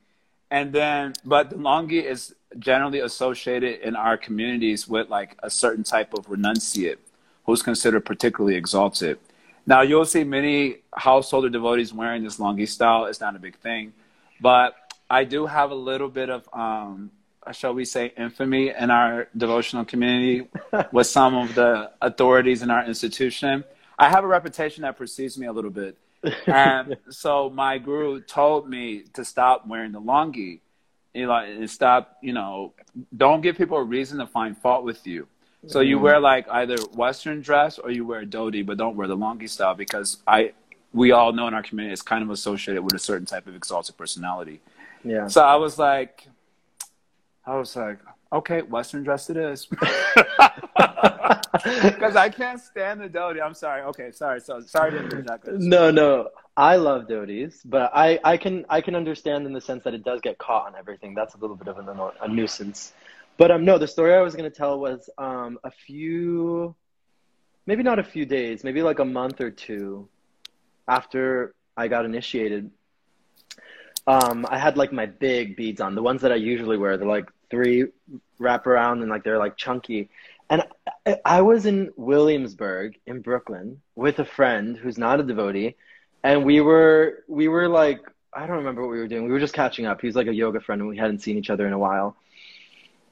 and 0.51 0.71
then 0.73 1.13
but 1.25 1.49
the 1.49 1.55
longi 1.57 2.03
is 2.03 2.35
generally 2.59 2.99
associated 2.99 3.81
in 3.81 3.95
our 3.95 4.15
communities 4.17 4.87
with 4.87 5.09
like 5.09 5.35
a 5.43 5.49
certain 5.49 5.83
type 5.83 6.13
of 6.13 6.27
renunciate 6.27 6.97
who's 7.45 7.61
considered 7.63 8.05
particularly 8.05 8.55
exalted. 8.55 9.17
Now 9.67 9.81
you'll 9.81 10.05
see 10.05 10.23
many 10.23 10.77
householder 10.93 11.49
devotees 11.49 11.93
wearing 11.93 12.23
this 12.23 12.37
longi 12.37 12.67
style. 12.67 13.05
It's 13.05 13.19
not 13.19 13.35
a 13.35 13.39
big 13.39 13.57
thing, 13.57 13.93
but 14.39 14.75
I 15.09 15.23
do 15.23 15.45
have 15.45 15.71
a 15.71 15.75
little 15.75 16.09
bit 16.09 16.29
of, 16.29 16.47
um, 16.53 17.11
shall 17.51 17.73
we 17.73 17.85
say, 17.85 18.13
infamy 18.17 18.69
in 18.69 18.89
our 18.91 19.27
devotional 19.35 19.85
community 19.85 20.47
with 20.91 21.07
some 21.07 21.35
of 21.35 21.55
the 21.55 21.91
authorities 22.01 22.61
in 22.61 22.69
our 22.69 22.85
institution. 22.85 23.63
I 23.97 24.09
have 24.09 24.23
a 24.23 24.27
reputation 24.27 24.83
that 24.83 24.97
precedes 24.97 25.37
me 25.37 25.47
a 25.47 25.51
little 25.51 25.71
bit. 25.71 25.97
And 26.47 26.97
so 27.09 27.49
my 27.49 27.77
guru 27.77 28.21
told 28.21 28.69
me 28.69 29.03
to 29.13 29.23
stop 29.23 29.67
wearing 29.67 29.91
the 29.91 30.01
longi. 30.01 30.59
You 31.13 31.27
know, 31.27 31.35
and 31.35 31.69
stop, 31.69 32.17
you 32.21 32.33
know, 32.33 32.73
don't 33.15 33.39
give 33.39 33.55
people 33.55 33.77
a 33.77 33.83
reason 33.83 34.17
to 34.17 34.27
find 34.27 34.57
fault 34.57 34.83
with 34.83 35.07
you. 35.07 35.27
So 35.67 35.79
you 35.79 35.99
wear 35.99 36.15
mm-hmm. 36.15 36.23
like 36.23 36.47
either 36.49 36.75
Western 36.93 37.41
dress 37.41 37.79
or 37.79 37.91
you 37.91 38.05
wear 38.05 38.21
a 38.21 38.25
dhoti, 38.25 38.65
but 38.65 38.77
don't 38.77 38.95
wear 38.95 39.07
the 39.07 39.17
longi 39.17 39.49
style 39.49 39.75
because 39.75 40.17
I, 40.27 40.53
we 40.93 41.11
all 41.11 41.33
know 41.33 41.47
in 41.47 41.53
our 41.53 41.63
community 41.63 41.93
it's 41.93 42.01
kind 42.01 42.23
of 42.23 42.29
associated 42.29 42.83
with 42.83 42.93
a 42.93 42.99
certain 42.99 43.25
type 43.25 43.47
of 43.47 43.55
exalted 43.55 43.97
personality. 43.97 44.61
Yeah. 45.03 45.27
So 45.27 45.43
I 45.43 45.55
was 45.55 45.77
like, 45.77 46.27
I 47.45 47.57
was 47.57 47.75
like, 47.75 47.99
okay, 48.31 48.61
Western 48.61 49.03
dress 49.03 49.29
it 49.29 49.37
is. 49.37 49.67
Because 51.63 52.15
I 52.15 52.29
can't 52.29 52.59
stand 52.59 53.01
the 53.01 53.09
dhoti. 53.09 53.41
I'm 53.41 53.53
sorry. 53.53 53.81
Okay, 53.83 54.11
sorry. 54.11 54.39
So 54.41 54.61
sorry 54.61 54.91
to 54.91 54.99
interject. 54.99 55.47
No, 55.47 55.89
no. 55.89 56.29
I 56.57 56.77
love 56.77 57.07
dhotis, 57.07 57.61
but 57.65 57.91
I, 57.93 58.19
I 58.23 58.37
can 58.37 58.65
I 58.69 58.79
can 58.81 58.95
understand 58.95 59.45
in 59.45 59.51
the 59.51 59.59
sense 59.59 59.83
that 59.83 59.93
it 59.93 60.03
does 60.03 60.21
get 60.21 60.37
caught 60.37 60.67
on 60.67 60.75
everything. 60.75 61.13
That's 61.13 61.33
a 61.33 61.37
little 61.37 61.55
bit 61.55 61.67
of 61.67 61.77
a, 61.77 62.11
a 62.21 62.27
nuisance. 62.27 62.93
But 63.37 63.51
um, 63.51 63.65
no, 63.65 63.77
the 63.77 63.87
story 63.87 64.13
I 64.13 64.21
was 64.21 64.35
going 64.35 64.49
to 64.49 64.55
tell 64.55 64.79
was 64.79 65.09
um, 65.17 65.59
a 65.63 65.71
few, 65.71 66.75
maybe 67.65 67.83
not 67.83 67.99
a 67.99 68.03
few 68.03 68.25
days, 68.25 68.63
maybe 68.63 68.81
like 68.81 68.99
a 68.99 69.05
month 69.05 69.41
or 69.41 69.51
two 69.51 70.07
after 70.87 71.53
I 71.75 71.87
got 71.87 72.05
initiated. 72.05 72.71
Um, 74.07 74.45
I 74.49 74.57
had 74.57 74.77
like 74.77 74.93
my 74.93 75.05
big 75.05 75.57
beads 75.57 75.81
on, 75.81 75.95
the 75.95 76.01
ones 76.01 76.21
that 76.21 76.31
I 76.31 76.35
usually 76.35 76.77
wear. 76.77 76.95
They're 76.97 77.07
like 77.07 77.29
three 77.49 77.87
wrap 78.39 78.67
around 78.67 79.01
and 79.01 79.09
like 79.09 79.23
they're 79.23 79.39
like 79.39 79.57
chunky. 79.57 80.09
And 80.49 80.63
I, 81.05 81.17
I 81.25 81.41
was 81.41 81.65
in 81.65 81.91
Williamsburg 81.97 82.97
in 83.07 83.21
Brooklyn 83.21 83.81
with 83.95 84.19
a 84.19 84.25
friend 84.25 84.77
who's 84.77 84.97
not 84.97 85.19
a 85.19 85.23
devotee, 85.23 85.75
and 86.23 86.45
we 86.45 86.61
were 86.61 87.23
we 87.27 87.47
were 87.47 87.67
like 87.67 87.99
I 88.31 88.45
don't 88.45 88.57
remember 88.57 88.81
what 88.83 88.91
we 88.91 88.99
were 88.99 89.07
doing. 89.07 89.25
We 89.25 89.31
were 89.31 89.39
just 89.39 89.55
catching 89.55 89.87
up. 89.87 90.01
He 90.01 90.07
was 90.07 90.15
like 90.15 90.27
a 90.27 90.33
yoga 90.33 90.61
friend, 90.61 90.81
and 90.81 90.89
we 90.89 90.97
hadn't 90.97 91.19
seen 91.19 91.37
each 91.37 91.49
other 91.49 91.65
in 91.65 91.73
a 91.73 91.79
while 91.79 92.15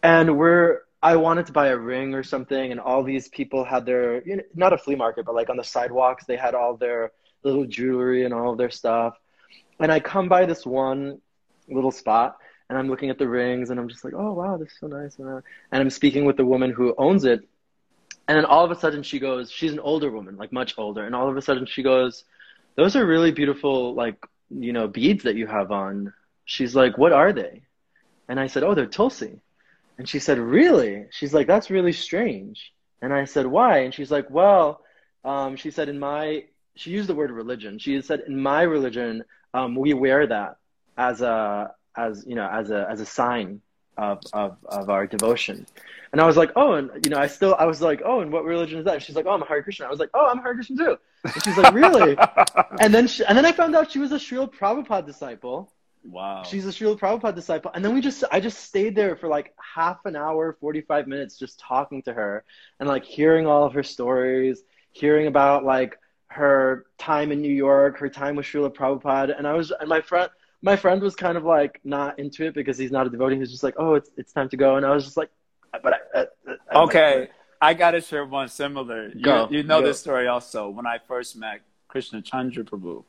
and 0.03 0.37
we're 0.37 0.81
I 1.01 1.15
wanted 1.15 1.47
to 1.47 1.51
buy 1.53 1.67
a 1.67 1.77
ring 1.77 2.13
or 2.13 2.23
something, 2.23 2.71
and 2.71 2.79
all 2.79 3.03
these 3.03 3.27
people 3.29 3.63
had 3.63 3.85
their 3.85 4.23
you 4.27 4.37
know, 4.37 4.43
not 4.53 4.73
a 4.73 4.77
flea 4.77 4.95
market, 4.95 5.25
but 5.25 5.33
like 5.33 5.49
on 5.49 5.57
the 5.57 5.63
sidewalks, 5.63 6.25
they 6.25 6.37
had 6.37 6.53
all 6.53 6.77
their 6.77 7.11
little 7.43 7.65
jewelry 7.65 8.23
and 8.25 8.33
all 8.33 8.51
of 8.51 8.57
their 8.57 8.69
stuff. 8.69 9.17
And 9.79 9.91
I 9.91 9.99
come 9.99 10.29
by 10.29 10.45
this 10.45 10.65
one 10.65 11.19
little 11.67 11.91
spot, 11.91 12.37
and 12.69 12.77
I'm 12.77 12.87
looking 12.89 13.09
at 13.09 13.17
the 13.17 13.27
rings, 13.27 13.69
and 13.69 13.79
I'm 13.79 13.89
just 13.89 14.03
like, 14.03 14.13
oh 14.15 14.33
wow, 14.33 14.57
this 14.57 14.69
is 14.69 14.77
so 14.79 14.87
nice. 14.87 15.17
And 15.17 15.41
I'm 15.71 15.89
speaking 15.89 16.25
with 16.25 16.37
the 16.37 16.45
woman 16.45 16.71
who 16.71 16.93
owns 16.97 17.25
it, 17.25 17.41
and 18.27 18.37
then 18.37 18.45
all 18.45 18.63
of 18.63 18.71
a 18.71 18.75
sudden 18.75 19.03
she 19.03 19.19
goes, 19.19 19.51
she's 19.51 19.73
an 19.73 19.79
older 19.79 20.11
woman, 20.11 20.37
like 20.37 20.53
much 20.53 20.75
older, 20.77 21.05
and 21.05 21.15
all 21.15 21.29
of 21.29 21.35
a 21.35 21.41
sudden 21.41 21.65
she 21.65 21.83
goes, 21.83 22.23
those 22.75 22.95
are 22.95 23.05
really 23.05 23.31
beautiful, 23.31 23.93
like 23.93 24.15
you 24.49 24.73
know, 24.73 24.87
beads 24.87 25.23
that 25.23 25.35
you 25.35 25.47
have 25.47 25.71
on. 25.71 26.13
She's 26.45 26.75
like, 26.75 26.97
what 26.97 27.13
are 27.13 27.33
they? 27.33 27.63
And 28.29 28.39
I 28.39 28.47
said, 28.47 28.63
oh, 28.63 28.73
they're 28.73 28.85
Tulsi. 28.85 29.41
And 29.97 30.07
she 30.07 30.19
said, 30.19 30.39
Really? 30.39 31.05
She's 31.11 31.33
like, 31.33 31.47
That's 31.47 31.69
really 31.69 31.93
strange. 31.93 32.73
And 33.01 33.13
I 33.13 33.25
said, 33.25 33.45
Why? 33.45 33.79
And 33.79 33.93
she's 33.93 34.11
like, 34.11 34.29
Well, 34.29 34.81
um, 35.23 35.55
she 35.55 35.71
said, 35.71 35.89
In 35.89 35.99
my, 35.99 36.45
she 36.75 36.91
used 36.91 37.09
the 37.09 37.15
word 37.15 37.31
religion. 37.31 37.79
She 37.79 38.01
said, 38.01 38.21
In 38.27 38.41
my 38.41 38.63
religion, 38.63 39.23
um, 39.53 39.75
we 39.75 39.93
wear 39.93 40.27
that 40.27 40.57
as 40.97 41.21
a, 41.21 41.71
as, 41.95 42.23
you 42.27 42.35
know, 42.35 42.47
as 42.47 42.71
a, 42.71 42.87
as 42.89 43.01
a 43.01 43.05
sign 43.05 43.61
of, 43.97 44.19
of, 44.33 44.57
of 44.65 44.89
our 44.89 45.05
devotion. 45.05 45.65
And 46.11 46.21
I 46.21 46.25
was 46.25 46.37
like, 46.37 46.51
Oh, 46.55 46.73
and, 46.73 46.89
you 47.03 47.11
know, 47.11 47.17
I 47.17 47.27
still, 47.27 47.55
I 47.55 47.65
was 47.65 47.81
like, 47.81 48.01
Oh, 48.03 48.21
and 48.21 48.31
what 48.31 48.45
religion 48.45 48.79
is 48.79 48.85
that? 48.85 48.95
And 48.95 49.03
she's 49.03 49.15
like, 49.15 49.25
Oh, 49.25 49.31
I'm 49.31 49.41
a 49.41 49.45
Hare 49.45 49.61
Krishna. 49.61 49.85
I 49.85 49.89
was 49.89 49.99
like, 49.99 50.09
Oh, 50.13 50.27
I'm 50.27 50.39
a 50.39 50.41
Hare 50.41 50.55
Krishna 50.55 50.77
too. 50.77 50.97
And 51.23 51.43
she's 51.43 51.57
like, 51.57 51.73
Really? 51.73 52.17
and 52.79 52.93
then, 52.93 53.07
she, 53.07 53.23
and 53.25 53.37
then 53.37 53.45
I 53.45 53.51
found 53.51 53.75
out 53.75 53.91
she 53.91 53.99
was 53.99 54.11
a 54.11 54.17
Srila 54.17 54.51
Prabhupada 54.53 55.05
disciple. 55.05 55.71
Wow. 56.03 56.43
She's 56.43 56.65
a 56.65 56.69
Srila 56.69 56.99
Prabhupada 56.99 57.35
disciple. 57.35 57.71
And 57.73 57.83
then 57.83 57.93
we 57.93 58.01
just, 58.01 58.23
I 58.31 58.39
just 58.39 58.59
stayed 58.59 58.95
there 58.95 59.15
for 59.15 59.27
like 59.27 59.53
half 59.57 60.05
an 60.05 60.15
hour, 60.15 60.57
45 60.59 61.07
minutes, 61.07 61.37
just 61.37 61.59
talking 61.59 62.01
to 62.03 62.13
her 62.13 62.43
and 62.79 62.89
like 62.89 63.05
hearing 63.05 63.47
all 63.47 63.63
of 63.65 63.73
her 63.73 63.83
stories, 63.83 64.61
hearing 64.91 65.27
about 65.27 65.63
like 65.63 65.97
her 66.27 66.85
time 66.97 67.31
in 67.31 67.41
New 67.41 67.53
York, 67.53 67.97
her 67.99 68.09
time 68.09 68.35
with 68.35 68.45
Srila 68.45 68.73
Prabhupada. 68.73 69.37
And 69.37 69.47
I 69.47 69.53
was, 69.53 69.71
and 69.71 69.87
my 69.87 70.01
friend, 70.01 70.29
my 70.61 70.75
friend 70.75 71.01
was 71.01 71.15
kind 71.15 71.37
of 71.37 71.43
like 71.43 71.79
not 71.83 72.19
into 72.19 72.45
it 72.45 72.53
because 72.53 72.77
he's 72.77 72.91
not 72.91 73.07
a 73.07 73.09
devotee. 73.09 73.37
He's 73.37 73.51
just 73.51 73.63
like, 73.63 73.75
oh, 73.77 73.95
it's, 73.95 74.09
it's 74.17 74.33
time 74.33 74.49
to 74.49 74.57
go. 74.57 74.75
And 74.75 74.85
I 74.85 74.93
was 74.93 75.05
just 75.05 75.17
like, 75.17 75.29
but 75.81 75.93
I, 75.93 76.19
I, 76.19 76.25
I 76.71 76.83
okay. 76.83 77.19
Like, 77.21 77.31
I 77.61 77.73
got 77.73 77.91
to 77.91 78.01
share 78.01 78.25
one 78.25 78.49
similar. 78.49 79.09
Go, 79.09 79.47
you, 79.49 79.59
you 79.59 79.63
know 79.63 79.79
go. 79.79 79.87
this 79.87 79.99
story 79.99 80.27
also. 80.27 80.69
When 80.69 80.85
I 80.85 80.99
first 81.07 81.37
met 81.37 81.61
Krishna 81.87 82.21
Chandra 82.21 82.65
Prabhu, 82.65 83.05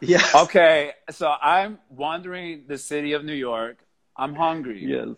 yeah. 0.00 0.22
Okay, 0.34 0.92
so 1.10 1.32
I'm 1.40 1.78
wandering 1.88 2.64
the 2.66 2.78
city 2.78 3.12
of 3.12 3.24
New 3.24 3.34
York. 3.34 3.78
I'm 4.16 4.34
hungry. 4.34 4.84
Yes. 4.84 5.08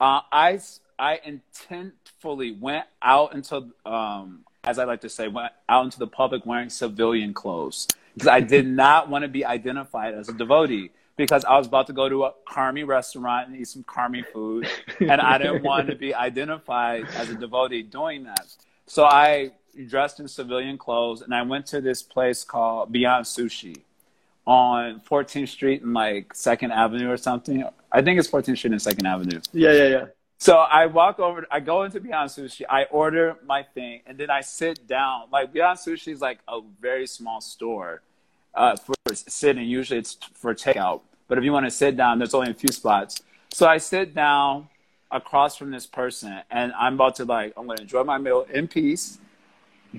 Uh, 0.00 0.20
I 0.30 0.60
I 0.98 1.20
intentfully 1.26 2.58
went 2.58 2.86
out 3.02 3.34
into 3.34 3.68
um, 3.86 4.44
as 4.64 4.78
I 4.78 4.84
like 4.84 5.00
to 5.02 5.08
say, 5.08 5.28
went 5.28 5.52
out 5.68 5.84
into 5.84 5.98
the 5.98 6.06
public 6.06 6.46
wearing 6.46 6.70
civilian 6.70 7.34
clothes 7.34 7.88
because 8.14 8.28
I 8.28 8.40
did 8.40 8.66
not 8.82 9.08
want 9.08 9.22
to 9.22 9.28
be 9.28 9.44
identified 9.44 10.14
as 10.14 10.28
a 10.28 10.32
devotee 10.32 10.90
because 11.16 11.44
I 11.44 11.56
was 11.58 11.66
about 11.66 11.86
to 11.88 11.92
go 11.92 12.08
to 12.08 12.24
a 12.24 12.32
karmi 12.48 12.86
restaurant 12.86 13.48
and 13.48 13.56
eat 13.56 13.68
some 13.68 13.84
karmi 13.84 14.24
food, 14.32 14.68
and 15.00 15.20
I 15.20 15.38
didn't 15.38 15.62
want 15.64 15.88
to 15.88 15.94
be 15.94 16.14
identified 16.14 17.06
as 17.14 17.28
a 17.30 17.34
devotee 17.34 17.82
doing 17.82 18.24
that. 18.24 18.46
So 18.86 19.04
I 19.04 19.52
dressed 19.86 20.20
in 20.20 20.28
civilian 20.28 20.78
clothes 20.78 21.22
and 21.22 21.34
I 21.34 21.42
went 21.42 21.66
to 21.66 21.80
this 21.80 22.02
place 22.02 22.44
called 22.44 22.92
Beyond 22.92 23.24
Sushi 23.24 23.82
on 24.46 25.00
14th 25.00 25.48
Street 25.48 25.82
and 25.82 25.94
like 25.94 26.34
Second 26.34 26.72
Avenue 26.72 27.10
or 27.10 27.16
something. 27.16 27.64
I 27.90 28.02
think 28.02 28.18
it's 28.18 28.28
14th 28.28 28.58
Street 28.58 28.72
and 28.72 28.82
Second 28.82 29.06
Avenue. 29.06 29.40
Yeah, 29.52 29.72
yeah, 29.72 29.88
yeah. 29.88 30.04
So 30.38 30.56
I 30.56 30.86
walk 30.86 31.20
over, 31.20 31.46
I 31.52 31.60
go 31.60 31.84
into 31.84 32.00
Beyond 32.00 32.30
Sushi, 32.30 32.62
I 32.68 32.84
order 32.84 33.36
my 33.46 33.62
thing, 33.62 34.00
and 34.06 34.18
then 34.18 34.28
I 34.28 34.40
sit 34.40 34.88
down. 34.88 35.26
Like 35.30 35.52
Beyond 35.52 35.78
Sushi 35.78 36.12
is 36.12 36.20
like 36.20 36.40
a 36.48 36.60
very 36.80 37.06
small 37.06 37.40
store 37.40 38.02
uh, 38.54 38.74
for 38.74 38.94
sitting. 39.14 39.68
Usually 39.68 40.00
it's 40.00 40.18
for 40.34 40.52
takeout, 40.52 41.02
but 41.28 41.38
if 41.38 41.44
you 41.44 41.52
want 41.52 41.66
to 41.66 41.70
sit 41.70 41.96
down, 41.96 42.18
there's 42.18 42.34
only 42.34 42.50
a 42.50 42.54
few 42.54 42.72
spots. 42.72 43.22
So 43.52 43.68
I 43.68 43.78
sit 43.78 44.14
down 44.14 44.68
across 45.12 45.56
from 45.56 45.70
this 45.70 45.86
person, 45.86 46.40
and 46.50 46.72
I'm 46.72 46.94
about 46.94 47.16
to 47.16 47.24
like, 47.24 47.52
I'm 47.56 47.66
going 47.66 47.76
to 47.76 47.82
enjoy 47.82 48.02
my 48.02 48.18
meal 48.18 48.44
in 48.52 48.66
peace, 48.66 49.18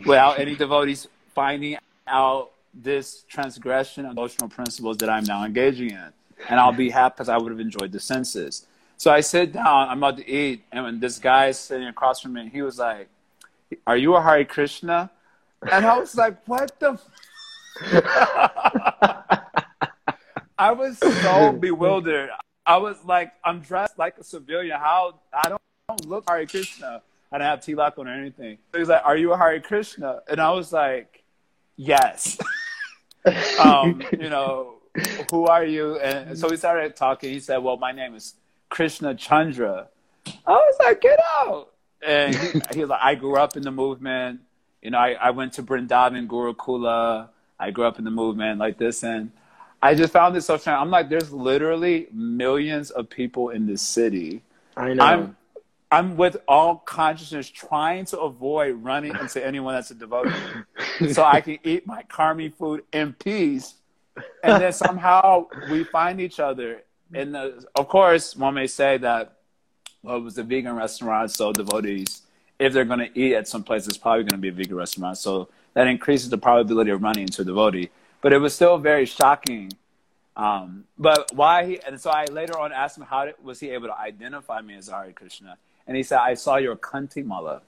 without 0.06 0.40
any 0.40 0.56
devotees 0.56 1.08
finding 1.34 1.78
out 2.08 2.52
this 2.74 3.24
transgression 3.30 4.06
of 4.06 4.12
emotional 4.12 4.50
principles 4.50 4.98
that 4.98 5.10
I'm 5.10 5.24
now 5.24 5.44
engaging 5.44 5.92
in. 5.92 6.10
And 6.50 6.60
I'll 6.60 6.74
be 6.74 6.90
happy 6.90 7.14
because 7.16 7.30
I 7.30 7.38
would 7.38 7.52
have 7.52 7.60
enjoyed 7.60 7.92
the 7.92 8.00
senses. 8.00 8.66
So 8.98 9.12
I 9.12 9.22
sit 9.22 9.54
down, 9.54 9.90
I'm 9.90 9.98
about 9.98 10.18
to 10.18 10.30
eat, 10.30 10.64
and 10.72 10.84
when 10.86 11.00
this 11.00 11.20
guy 11.20 11.48
is 11.48 11.58
sitting 11.58 11.88
across 11.88 12.22
from 12.22 12.34
me, 12.34 12.50
he 12.52 12.62
was 12.62 12.78
like, 12.78 13.10
Are 13.86 13.98
you 13.98 14.16
a 14.16 14.22
Hare 14.22 14.46
Krishna? 14.46 15.12
And 15.72 15.86
I 15.86 15.98
was 15.98 16.16
like, 16.16 16.38
What 16.48 16.80
the? 16.80 17.00
I 20.58 20.72
was 20.72 20.98
so 21.00 21.52
bewildered. 21.54 22.30
I 22.66 22.78
was 22.78 22.98
like, 23.04 23.34
I'm 23.44 23.60
dressed 23.60 23.98
like 23.98 24.18
a 24.18 24.24
civilian. 24.24 24.78
How 24.80 25.20
I 25.34 25.50
don't, 25.50 25.62
I 25.90 25.96
don't 25.96 26.08
look 26.08 26.30
Hare 26.30 26.46
Krishna. 26.46 27.02
I 27.32 27.38
don't 27.38 27.48
have 27.48 27.62
tilak 27.62 27.98
on 27.98 28.08
or 28.08 28.14
anything. 28.14 28.58
So 28.72 28.80
he's 28.80 28.90
like, 28.90 29.04
Are 29.04 29.18
you 29.18 29.34
a 29.34 29.38
Hare 29.38 29.60
Krishna? 29.60 30.22
And 30.30 30.40
I 30.40 30.52
was 30.52 30.72
like, 30.72 31.24
Yes. 31.76 32.38
um, 33.60 34.02
you 34.12 34.30
know, 34.30 34.76
who 35.32 35.46
are 35.46 35.66
you? 35.66 35.98
And 36.00 36.38
so 36.38 36.50
we 36.50 36.58
started 36.58 36.96
talking. 36.96 37.32
He 37.32 37.40
said, 37.40 37.58
well, 37.58 37.78
my 37.78 37.92
name 37.92 38.16
is 38.16 38.36
Krishna 38.70 39.16
Chandra. 39.16 39.88
I 40.26 40.52
was 40.52 40.76
like, 40.80 41.02
get 41.02 41.20
out. 41.42 41.70
And 42.06 42.36
he, 42.36 42.62
he 42.74 42.80
was 42.82 42.90
like, 42.90 43.02
I 43.02 43.16
grew 43.16 43.38
up 43.38 43.56
in 43.56 43.64
the 43.64 43.72
movement. 43.72 44.42
You 44.82 44.92
know, 44.92 44.98
I, 44.98 45.12
I 45.14 45.30
went 45.32 45.54
to 45.54 45.64
Brindavan, 45.64 46.28
Gurukula. 46.28 47.30
I 47.60 47.72
grew 47.72 47.86
up 47.86 47.98
in 47.98 48.06
the 48.06 48.12
movement 48.12 48.60
like 48.60 48.78
this. 48.78 49.04
And 49.04 49.32
I 49.82 49.96
just 49.96 50.12
found 50.12 50.36
this 50.36 50.46
so 50.46 50.58
strange. 50.58 50.78
I'm 50.80 50.90
like, 50.90 51.10
there's 51.10 51.32
literally 51.32 52.08
millions 52.12 52.92
of 52.92 53.10
people 53.10 53.50
in 53.50 53.66
this 53.66 53.82
city. 53.82 54.44
I 54.76 54.94
know. 54.94 55.04
I'm, 55.04 55.38
I'm 55.92 56.18
with 56.18 56.38
all 56.48 56.78
consciousness 56.78 57.48
trying 57.50 58.06
to 58.06 58.20
avoid 58.20 58.84
running 58.84 59.16
into 59.16 59.46
anyone 59.46 59.76
that's 59.76 59.92
a 59.92 59.96
devotee 59.96 60.32
so 61.12 61.24
I 61.24 61.42
can 61.42 61.60
eat 61.64 61.86
my 61.86 62.04
karmi 62.04 62.54
food 62.54 62.84
in 62.92 63.14
peace. 63.14 63.76
And 64.44 64.62
then 64.62 64.74
somehow 64.74 65.48
we 65.72 65.84
find 65.84 66.22
each 66.22 66.40
other 66.40 66.84
And 67.14 67.36
of 67.36 67.88
course, 67.88 68.36
one 68.36 68.56
may 68.56 68.68
say 68.68 68.98
that 68.98 69.38
well, 70.02 70.18
it 70.18 70.22
was 70.22 70.38
a 70.38 70.44
vegan 70.44 70.76
restaurant, 70.76 71.32
so 71.32 71.54
devotees, 71.54 72.24
if 72.60 72.74
they're 72.74 72.86
going 72.86 73.00
to 73.00 73.20
eat 73.20 73.36
at 73.36 73.48
some 73.48 73.64
place, 73.64 73.88
it's 73.88 73.98
probably 73.98 74.24
going 74.24 74.32
to 74.32 74.38
be 74.38 74.50
a 74.50 74.52
vegan 74.52 74.76
restaurant. 74.76 75.18
So 75.18 75.48
that 75.74 75.88
increases 75.88 76.30
the 76.30 76.38
probability 76.38 76.92
of 76.92 77.02
running 77.02 77.24
into 77.24 77.42
a 77.42 77.46
devotee. 77.46 77.90
But 78.22 78.34
it 78.34 78.40
was 78.40 78.54
still 78.54 78.78
very 78.78 79.06
shocking. 79.06 79.72
Um, 80.36 80.86
but 80.98 81.32
why 81.34 81.66
he, 81.66 81.82
and 81.82 82.00
so 82.00 82.10
I 82.10 82.26
later 82.26 82.58
on 82.60 82.74
asked 82.74 82.98
him 82.98 83.06
how 83.06 83.26
did, 83.26 83.36
was 83.42 83.60
he 83.60 83.70
able 83.70 83.88
to 83.88 83.98
identify 83.98 84.62
me 84.62 84.76
as 84.76 84.90
Hare 84.90 85.12
Krishna? 85.14 85.58
And 85.88 85.96
he 85.96 86.04
said, 86.04 86.20
I 86.20 86.34
saw 86.34 86.58
your 86.58 86.76
kanti 86.76 87.24
mala. 87.24 87.62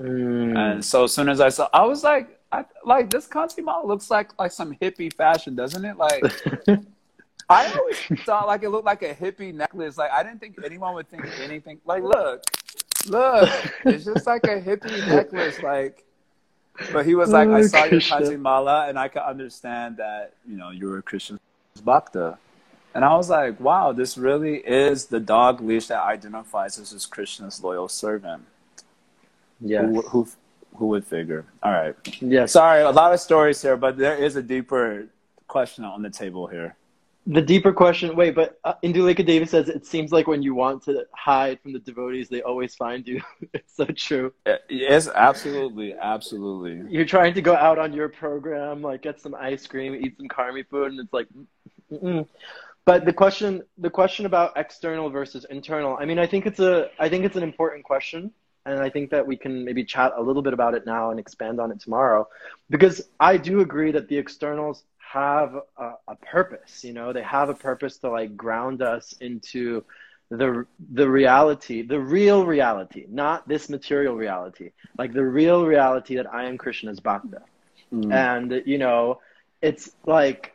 Mm. 0.00 0.56
And 0.56 0.84
so 0.84 1.04
as 1.04 1.12
soon 1.12 1.28
as 1.28 1.40
I 1.40 1.48
saw, 1.48 1.68
I 1.72 1.84
was 1.84 2.04
like, 2.04 2.38
I, 2.52 2.64
like 2.84 3.08
this 3.08 3.26
kanti 3.26 3.62
mala 3.62 3.86
looks 3.86 4.10
like 4.10 4.38
like 4.38 4.52
some 4.52 4.74
hippie 4.74 5.12
fashion, 5.12 5.54
doesn't 5.54 5.84
it? 5.84 5.96
Like 5.96 6.22
I 7.48 7.72
always 7.72 7.98
thought 8.24 8.46
like 8.46 8.62
it 8.62 8.68
looked 8.68 8.84
like 8.84 9.02
a 9.02 9.14
hippie 9.14 9.54
necklace. 9.54 9.96
Like 9.96 10.10
I 10.10 10.22
didn't 10.22 10.40
think 10.40 10.56
anyone 10.62 10.94
would 10.94 11.08
think 11.08 11.26
anything. 11.40 11.80
Like 11.86 12.02
look, 12.02 12.42
look, 13.06 13.48
it's 13.86 14.04
just 14.04 14.26
like 14.26 14.44
a 14.44 14.60
hippie 14.60 15.06
necklace. 15.08 15.62
Like, 15.62 16.04
but 16.92 17.06
he 17.06 17.14
was 17.14 17.30
like, 17.30 17.48
oh, 17.48 17.54
I 17.54 17.62
saw 17.62 17.88
Krishna. 17.88 18.20
your 18.20 18.28
kanti 18.28 18.40
mala, 18.40 18.88
and 18.88 18.98
I 18.98 19.08
could 19.08 19.22
understand 19.22 19.96
that 19.96 20.34
you 20.46 20.56
know 20.56 20.70
you 20.70 20.88
were 20.88 20.98
a 20.98 21.02
Krishna 21.02 21.38
bhakta. 21.82 22.38
And 22.94 23.06
I 23.06 23.16
was 23.16 23.30
like, 23.30 23.58
wow, 23.58 23.92
this 23.92 24.18
really 24.18 24.56
is 24.58 25.06
the 25.06 25.18
dog 25.18 25.62
leash 25.62 25.86
that 25.86 26.02
identifies 26.02 26.78
as 26.78 26.90
his 26.90 27.06
Krishna's 27.06 27.64
loyal 27.64 27.88
servant. 27.88 28.44
Yeah. 29.62 29.86
Who, 29.86 30.02
who, 30.02 30.28
who 30.76 30.86
would 30.88 31.06
figure? 31.06 31.44
All 31.62 31.72
right. 31.72 31.94
Yeah. 32.20 32.46
Sorry, 32.46 32.82
a 32.82 32.90
lot 32.90 33.12
of 33.12 33.20
stories 33.20 33.60
here, 33.60 33.76
but 33.76 33.96
there 33.96 34.16
is 34.16 34.36
a 34.36 34.42
deeper 34.42 35.08
question 35.48 35.84
on 35.84 36.02
the 36.02 36.10
table 36.10 36.46
here. 36.46 36.76
The 37.26 37.40
deeper 37.40 37.72
question, 37.72 38.16
wait, 38.16 38.34
but 38.34 38.58
uh, 38.64 38.74
Indulekha 38.82 39.24
Devi 39.24 39.46
says 39.46 39.68
it 39.68 39.86
seems 39.86 40.10
like 40.10 40.26
when 40.26 40.42
you 40.42 40.56
want 40.56 40.82
to 40.84 41.06
hide 41.14 41.60
from 41.60 41.72
the 41.72 41.78
devotees, 41.78 42.28
they 42.28 42.42
always 42.42 42.74
find 42.74 43.06
you. 43.06 43.22
it's 43.52 43.76
so 43.76 43.84
true. 43.84 44.32
Yes, 44.68 45.08
absolutely, 45.14 45.94
absolutely. 45.94 46.82
You're 46.92 47.04
trying 47.04 47.34
to 47.34 47.42
go 47.42 47.54
out 47.54 47.78
on 47.78 47.92
your 47.92 48.08
program, 48.08 48.82
like 48.82 49.02
get 49.02 49.20
some 49.20 49.36
ice 49.36 49.68
cream, 49.68 49.94
eat 49.94 50.16
some 50.16 50.26
karmi 50.26 50.66
food, 50.66 50.90
and 50.90 50.98
it's 51.00 51.12
like, 51.12 51.28
Mm-mm. 51.92 52.26
but 52.84 53.04
the 53.04 53.12
question, 53.12 53.62
the 53.78 53.90
question 53.90 54.26
about 54.26 54.54
external 54.56 55.08
versus 55.08 55.46
internal. 55.48 55.96
I 56.00 56.06
mean, 56.06 56.18
I 56.18 56.26
think 56.26 56.46
it's 56.46 56.58
a, 56.58 56.90
I 56.98 57.08
think 57.08 57.24
it's 57.24 57.36
an 57.36 57.44
important 57.44 57.84
question 57.84 58.32
and 58.64 58.78
I 58.78 58.90
think 58.90 59.10
that 59.10 59.26
we 59.26 59.36
can 59.36 59.64
maybe 59.64 59.84
chat 59.84 60.12
a 60.16 60.22
little 60.22 60.42
bit 60.42 60.52
about 60.52 60.74
it 60.74 60.86
now 60.86 61.10
and 61.10 61.18
expand 61.18 61.60
on 61.60 61.72
it 61.72 61.80
tomorrow, 61.80 62.28
because 62.70 63.08
I 63.18 63.36
do 63.36 63.60
agree 63.60 63.92
that 63.92 64.08
the 64.08 64.16
externals 64.16 64.84
have 64.98 65.56
a, 65.76 65.92
a, 66.08 66.16
purpose. 66.16 66.84
You 66.84 66.92
know, 66.92 67.12
they 67.12 67.22
have 67.22 67.48
a 67.48 67.54
purpose 67.54 67.98
to 67.98 68.10
like 68.10 68.36
ground 68.36 68.82
us 68.82 69.14
into 69.20 69.84
the 70.30 70.66
the 70.92 71.08
reality, 71.08 71.82
the 71.82 72.00
real 72.00 72.46
reality, 72.46 73.06
not 73.10 73.46
this 73.46 73.68
material 73.68 74.14
reality, 74.14 74.70
like 74.96 75.12
the 75.12 75.24
real 75.24 75.66
reality 75.66 76.16
that 76.16 76.32
I 76.32 76.44
am 76.44 76.56
Krishna's 76.56 77.00
bhakta. 77.00 77.42
Mm. 77.92 78.12
And 78.12 78.62
you 78.66 78.78
know, 78.78 79.20
it's 79.60 79.90
like 80.06 80.54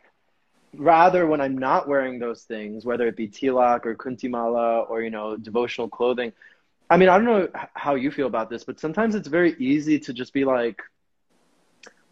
rather 0.74 1.26
when 1.26 1.40
I'm 1.40 1.56
not 1.56 1.86
wearing 1.86 2.18
those 2.18 2.42
things, 2.42 2.84
whether 2.84 3.06
it 3.06 3.16
be 3.16 3.28
tilak 3.28 3.86
or 3.86 3.94
kuntimala 3.94 4.88
or 4.90 5.02
you 5.02 5.10
know 5.10 5.36
devotional 5.36 5.88
clothing, 5.88 6.32
I 6.90 6.96
mean, 6.96 7.08
I 7.08 7.16
don't 7.16 7.26
know 7.26 7.48
how 7.74 7.94
you 7.94 8.10
feel 8.10 8.26
about 8.26 8.48
this, 8.48 8.64
but 8.64 8.80
sometimes 8.80 9.14
it's 9.14 9.28
very 9.28 9.54
easy 9.58 9.98
to 10.00 10.12
just 10.12 10.32
be 10.32 10.44
like, 10.44 10.80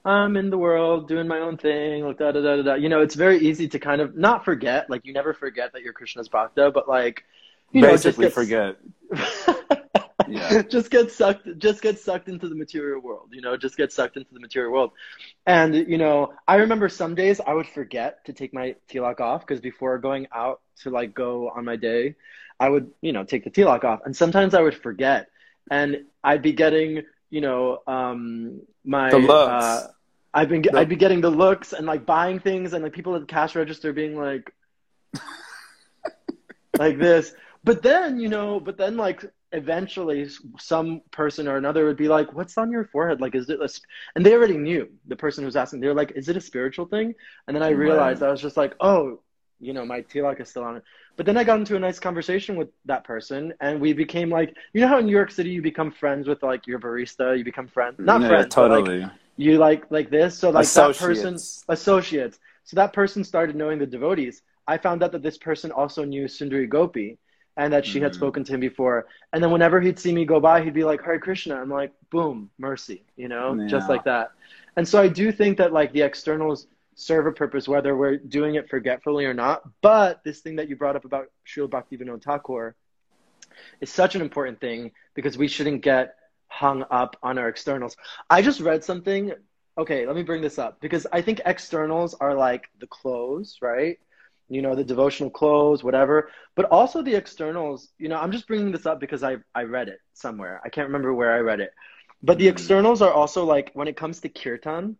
I'm 0.04 0.36
in 0.36 0.50
the 0.50 0.58
world 0.58 1.08
doing 1.08 1.26
my 1.26 1.40
own 1.40 1.56
thing, 1.56 2.04
like 2.04 2.18
da 2.18 2.30
da 2.30 2.40
da 2.40 2.56
da. 2.56 2.62
da. 2.62 2.74
You 2.74 2.88
know, 2.88 3.00
it's 3.00 3.14
very 3.16 3.38
easy 3.38 3.66
to 3.68 3.78
kind 3.78 4.00
of 4.00 4.16
not 4.16 4.44
forget, 4.44 4.88
like 4.88 5.04
you 5.04 5.12
never 5.12 5.34
forget 5.34 5.72
that 5.72 5.82
you're 5.82 5.92
Krishna's 5.92 6.28
bhakta, 6.28 6.70
but 6.70 6.88
like, 6.88 7.24
you 7.72 7.82
basically 7.82 8.26
know, 8.26 8.30
just 8.30 8.36
get, 8.36 8.76
forget. 9.18 9.82
yeah. 10.28 10.62
just 10.62 10.90
get 10.90 11.10
sucked, 11.10 11.48
just 11.58 11.82
get 11.82 11.98
sucked 11.98 12.28
into 12.28 12.48
the 12.48 12.54
material 12.54 13.00
world. 13.00 13.30
You 13.32 13.40
know, 13.40 13.56
just 13.56 13.76
get 13.76 13.92
sucked 13.92 14.16
into 14.16 14.32
the 14.32 14.38
material 14.40 14.72
world. 14.72 14.92
And 15.44 15.74
you 15.74 15.98
know, 15.98 16.32
I 16.46 16.56
remember 16.56 16.88
some 16.88 17.14
days 17.14 17.40
I 17.44 17.52
would 17.52 17.66
forget 17.66 18.24
to 18.26 18.32
take 18.32 18.54
my 18.54 18.76
tilak 18.88 19.20
off 19.20 19.40
because 19.46 19.60
before 19.60 19.98
going 19.98 20.28
out 20.32 20.60
to 20.82 20.90
like 20.90 21.14
go 21.14 21.48
on 21.48 21.64
my 21.64 21.76
day, 21.76 22.14
I 22.58 22.68
would, 22.68 22.90
you 23.00 23.12
know, 23.12 23.24
take 23.24 23.44
the 23.44 23.50
tilak 23.50 23.84
off. 23.84 24.00
And 24.04 24.16
sometimes 24.16 24.54
I 24.54 24.62
would 24.62 24.74
forget. 24.74 25.28
And 25.70 26.04
I'd 26.22 26.42
be 26.42 26.52
getting, 26.52 27.02
you 27.30 27.40
know, 27.40 27.82
um, 27.86 28.62
my, 28.84 29.10
the 29.10 29.18
looks. 29.18 29.64
Uh, 29.64 29.88
I've 30.32 30.48
been, 30.48 30.62
the... 30.62 30.76
I'd 30.76 30.88
be 30.88 30.96
getting 30.96 31.20
the 31.20 31.30
looks 31.30 31.72
and 31.72 31.86
like 31.86 32.06
buying 32.06 32.38
things 32.38 32.72
and 32.72 32.82
like 32.82 32.92
people 32.92 33.14
at 33.14 33.20
the 33.20 33.26
cash 33.26 33.56
register 33.56 33.92
being 33.92 34.16
like, 34.16 34.52
like 36.78 36.98
this. 36.98 37.34
But 37.64 37.82
then, 37.82 38.20
you 38.20 38.28
know, 38.28 38.60
but 38.60 38.76
then 38.76 38.96
like 38.96 39.24
eventually 39.52 40.28
some 40.58 41.00
person 41.10 41.48
or 41.48 41.56
another 41.56 41.86
would 41.86 41.96
be 41.96 42.08
like, 42.08 42.32
what's 42.32 42.56
on 42.58 42.70
your 42.70 42.84
forehead? 42.84 43.20
Like, 43.20 43.34
is 43.34 43.48
it 43.50 43.60
a, 43.60 43.68
sp-? 43.68 43.88
and 44.14 44.24
they 44.24 44.34
already 44.34 44.56
knew 44.56 44.88
the 45.06 45.16
person 45.16 45.42
who 45.42 45.46
was 45.46 45.56
asking, 45.56 45.80
They're 45.80 45.94
like, 45.94 46.12
is 46.12 46.28
it 46.28 46.36
a 46.36 46.40
spiritual 46.40 46.86
thing? 46.86 47.14
And 47.46 47.56
then 47.56 47.62
I 47.62 47.70
realized. 47.70 48.22
I 48.22 48.30
was 48.30 48.40
just 48.40 48.56
like, 48.56 48.74
oh, 48.80 49.20
you 49.60 49.72
know, 49.72 49.84
my 49.84 50.02
tilak 50.02 50.40
is 50.40 50.48
still 50.48 50.64
on 50.64 50.76
it. 50.76 50.84
But 51.16 51.26
then 51.26 51.36
I 51.36 51.44
got 51.44 51.58
into 51.58 51.76
a 51.76 51.78
nice 51.78 51.98
conversation 51.98 52.56
with 52.56 52.68
that 52.84 53.04
person, 53.04 53.54
and 53.60 53.80
we 53.80 53.92
became 53.92 54.30
like, 54.30 54.54
you 54.72 54.80
know 54.80 54.88
how 54.88 54.98
in 54.98 55.06
New 55.06 55.12
York 55.12 55.30
City 55.30 55.50
you 55.50 55.62
become 55.62 55.90
friends 55.90 56.28
with 56.28 56.42
like 56.42 56.66
your 56.66 56.78
barista, 56.78 57.36
you 57.36 57.44
become 57.44 57.68
friends, 57.68 57.96
not 57.98 58.20
yeah, 58.20 58.28
friends, 58.28 58.54
totally. 58.54 59.00
Like, 59.00 59.12
you 59.36 59.58
like 59.58 59.84
like 59.90 60.10
this. 60.10 60.38
So 60.38 60.50
like 60.50 60.64
associates. 60.64 60.98
that 60.98 61.06
person 61.06 61.34
associates. 61.68 62.38
So 62.64 62.76
that 62.76 62.92
person 62.92 63.24
started 63.24 63.56
knowing 63.56 63.78
the 63.78 63.86
devotees. 63.86 64.42
I 64.66 64.78
found 64.78 65.02
out 65.02 65.12
that 65.12 65.22
this 65.22 65.38
person 65.38 65.70
also 65.70 66.04
knew 66.04 66.24
Sundari 66.24 66.68
Gopi, 66.68 67.18
and 67.56 67.72
that 67.72 67.86
she 67.86 67.98
mm. 67.98 68.02
had 68.02 68.14
spoken 68.14 68.44
to 68.44 68.54
him 68.54 68.60
before. 68.60 69.06
And 69.32 69.42
then 69.42 69.50
whenever 69.50 69.80
he'd 69.80 69.98
see 69.98 70.12
me 70.12 70.24
go 70.24 70.40
by, 70.40 70.62
he'd 70.62 70.74
be 70.74 70.84
like, 70.84 71.02
Hare 71.02 71.18
Krishna. 71.18 71.56
I'm 71.56 71.70
like, 71.70 71.92
boom, 72.10 72.50
mercy, 72.58 73.04
you 73.16 73.28
know, 73.28 73.54
yeah. 73.54 73.66
just 73.66 73.88
like 73.88 74.04
that. 74.04 74.32
And 74.76 74.86
so 74.86 75.00
I 75.00 75.08
do 75.08 75.32
think 75.32 75.56
that 75.58 75.72
like 75.72 75.92
the 75.92 76.02
externals 76.02 76.66
serve 76.96 77.26
a 77.26 77.32
purpose, 77.32 77.68
whether 77.68 77.94
we're 77.94 78.16
doing 78.16 78.56
it 78.56 78.68
forgetfully 78.68 79.26
or 79.26 79.34
not. 79.34 79.62
But 79.82 80.24
this 80.24 80.40
thing 80.40 80.56
that 80.56 80.68
you 80.68 80.76
brought 80.76 80.96
up 80.96 81.04
about 81.04 81.26
Srila 81.46 81.68
Bhaktivinoda 81.68 82.22
Thakur 82.22 82.74
is 83.80 83.90
such 83.90 84.14
an 84.14 84.22
important 84.22 84.60
thing 84.60 84.90
because 85.14 85.38
we 85.38 85.46
shouldn't 85.46 85.82
get 85.82 86.16
hung 86.48 86.84
up 86.90 87.16
on 87.22 87.38
our 87.38 87.48
externals. 87.48 87.96
I 88.28 88.42
just 88.42 88.60
read 88.60 88.82
something. 88.82 89.32
Okay, 89.78 90.06
let 90.06 90.16
me 90.16 90.22
bring 90.22 90.40
this 90.40 90.58
up 90.58 90.80
because 90.80 91.06
I 91.12 91.20
think 91.20 91.42
externals 91.44 92.14
are 92.14 92.34
like 92.34 92.64
the 92.80 92.86
clothes, 92.86 93.58
right? 93.60 93.98
You 94.48 94.62
know, 94.62 94.74
the 94.74 94.84
devotional 94.84 95.28
clothes, 95.28 95.84
whatever. 95.84 96.30
But 96.54 96.66
also 96.66 97.02
the 97.02 97.14
externals, 97.14 97.90
you 97.98 98.08
know, 98.08 98.18
I'm 98.18 98.32
just 98.32 98.46
bringing 98.46 98.72
this 98.72 98.86
up 98.86 99.00
because 99.00 99.22
I, 99.22 99.36
I 99.54 99.64
read 99.64 99.88
it 99.88 99.98
somewhere. 100.14 100.62
I 100.64 100.70
can't 100.70 100.86
remember 100.86 101.12
where 101.12 101.34
I 101.34 101.40
read 101.40 101.60
it. 101.60 101.74
But 102.22 102.38
the 102.38 102.46
mm. 102.46 102.52
externals 102.52 103.02
are 103.02 103.12
also 103.12 103.44
like 103.44 103.70
when 103.74 103.88
it 103.88 103.98
comes 103.98 104.20
to 104.20 104.30
kirtan, 104.30 104.96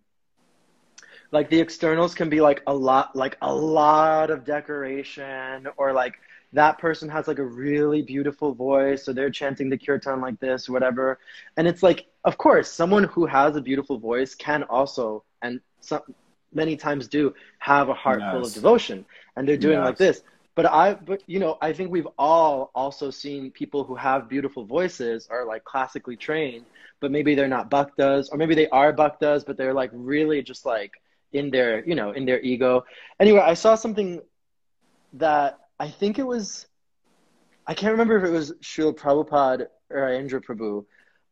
like 1.33 1.51
the 1.51 1.59
externals 1.59 2.15
can 2.15 2.29
be 2.29 2.41
like 2.41 2.63
a 2.67 2.75
lot 2.75 3.15
like 3.15 3.37
a 3.43 3.55
lot 3.55 4.31
of 4.31 4.45
decoration 4.45 5.67
or 5.77 5.93
like 5.93 6.19
that 6.53 6.79
person 6.79 7.09
has 7.09 7.29
like 7.29 7.39
a 7.39 7.45
really 7.45 8.03
beautiful 8.03 8.55
voice 8.55 9.05
so 9.05 9.13
they're 9.13 9.31
chanting 9.31 9.69
the 9.69 9.79
kirtan 9.79 10.21
like 10.21 10.39
this 10.41 10.69
or 10.69 10.73
whatever 10.73 11.19
and 11.57 11.67
it's 11.67 11.83
like 11.83 12.07
of 12.25 12.39
course 12.39 12.71
someone 12.71 13.05
who 13.05 13.27
has 13.27 13.57
a 13.57 13.61
beautiful 13.61 13.99
voice 13.99 14.35
can 14.35 14.63
also 14.65 15.23
and 15.43 15.61
some 15.81 16.01
many 16.53 16.77
times 16.77 17.09
do 17.09 17.35
have 17.59 17.89
a 17.89 17.95
heart 17.95 18.21
yes. 18.21 18.33
full 18.33 18.47
of 18.47 18.53
devotion 18.53 19.05
and 19.37 19.47
they're 19.47 19.57
doing 19.57 19.79
yes. 19.79 19.85
like 19.85 19.99
this 19.99 20.23
but 20.55 20.67
i 20.67 20.95
but 20.95 21.23
you 21.27 21.39
know 21.39 21.59
i 21.61 21.73
think 21.73 21.91
we've 21.91 22.09
all 22.19 22.71
also 22.75 23.11
seen 23.11 23.51
people 23.51 23.85
who 23.85 23.95
have 23.95 24.29
beautiful 24.29 24.65
voices 24.65 25.27
are 25.31 25.45
like 25.45 25.65
classically 25.65 26.17
trained 26.17 26.65
but 27.01 27.11
maybe 27.11 27.35
they're 27.35 27.49
not 27.49 27.71
bhaktas 27.71 28.29
or 28.33 28.39
maybe 28.39 28.55
they 28.55 28.69
are 28.69 28.93
bhaktas 28.93 29.45
but 29.45 29.57
they're 29.57 29.75
like 29.75 29.91
really 29.93 30.41
just 30.43 30.65
like 30.65 30.93
in 31.39 31.51
their 31.51 31.85
you 31.87 31.95
know 31.95 32.13
in 32.13 32.25
their 32.25 32.41
ego. 32.41 32.85
Anyway 33.21 33.41
i 33.41 33.55
saw 33.55 33.75
something 33.75 34.21
that 35.15 35.59
i 35.79 35.89
think 35.89 36.19
it 36.19 36.27
was 36.27 36.67
i 37.67 37.75
can't 37.75 37.93
remember 37.93 38.17
if 38.19 38.25
it 38.25 38.31
was 38.31 38.53
Srila 38.63 38.97
Prabhupada 38.97 39.67
or 39.91 40.01
Aindra 40.01 40.45
Prabhu 40.45 40.85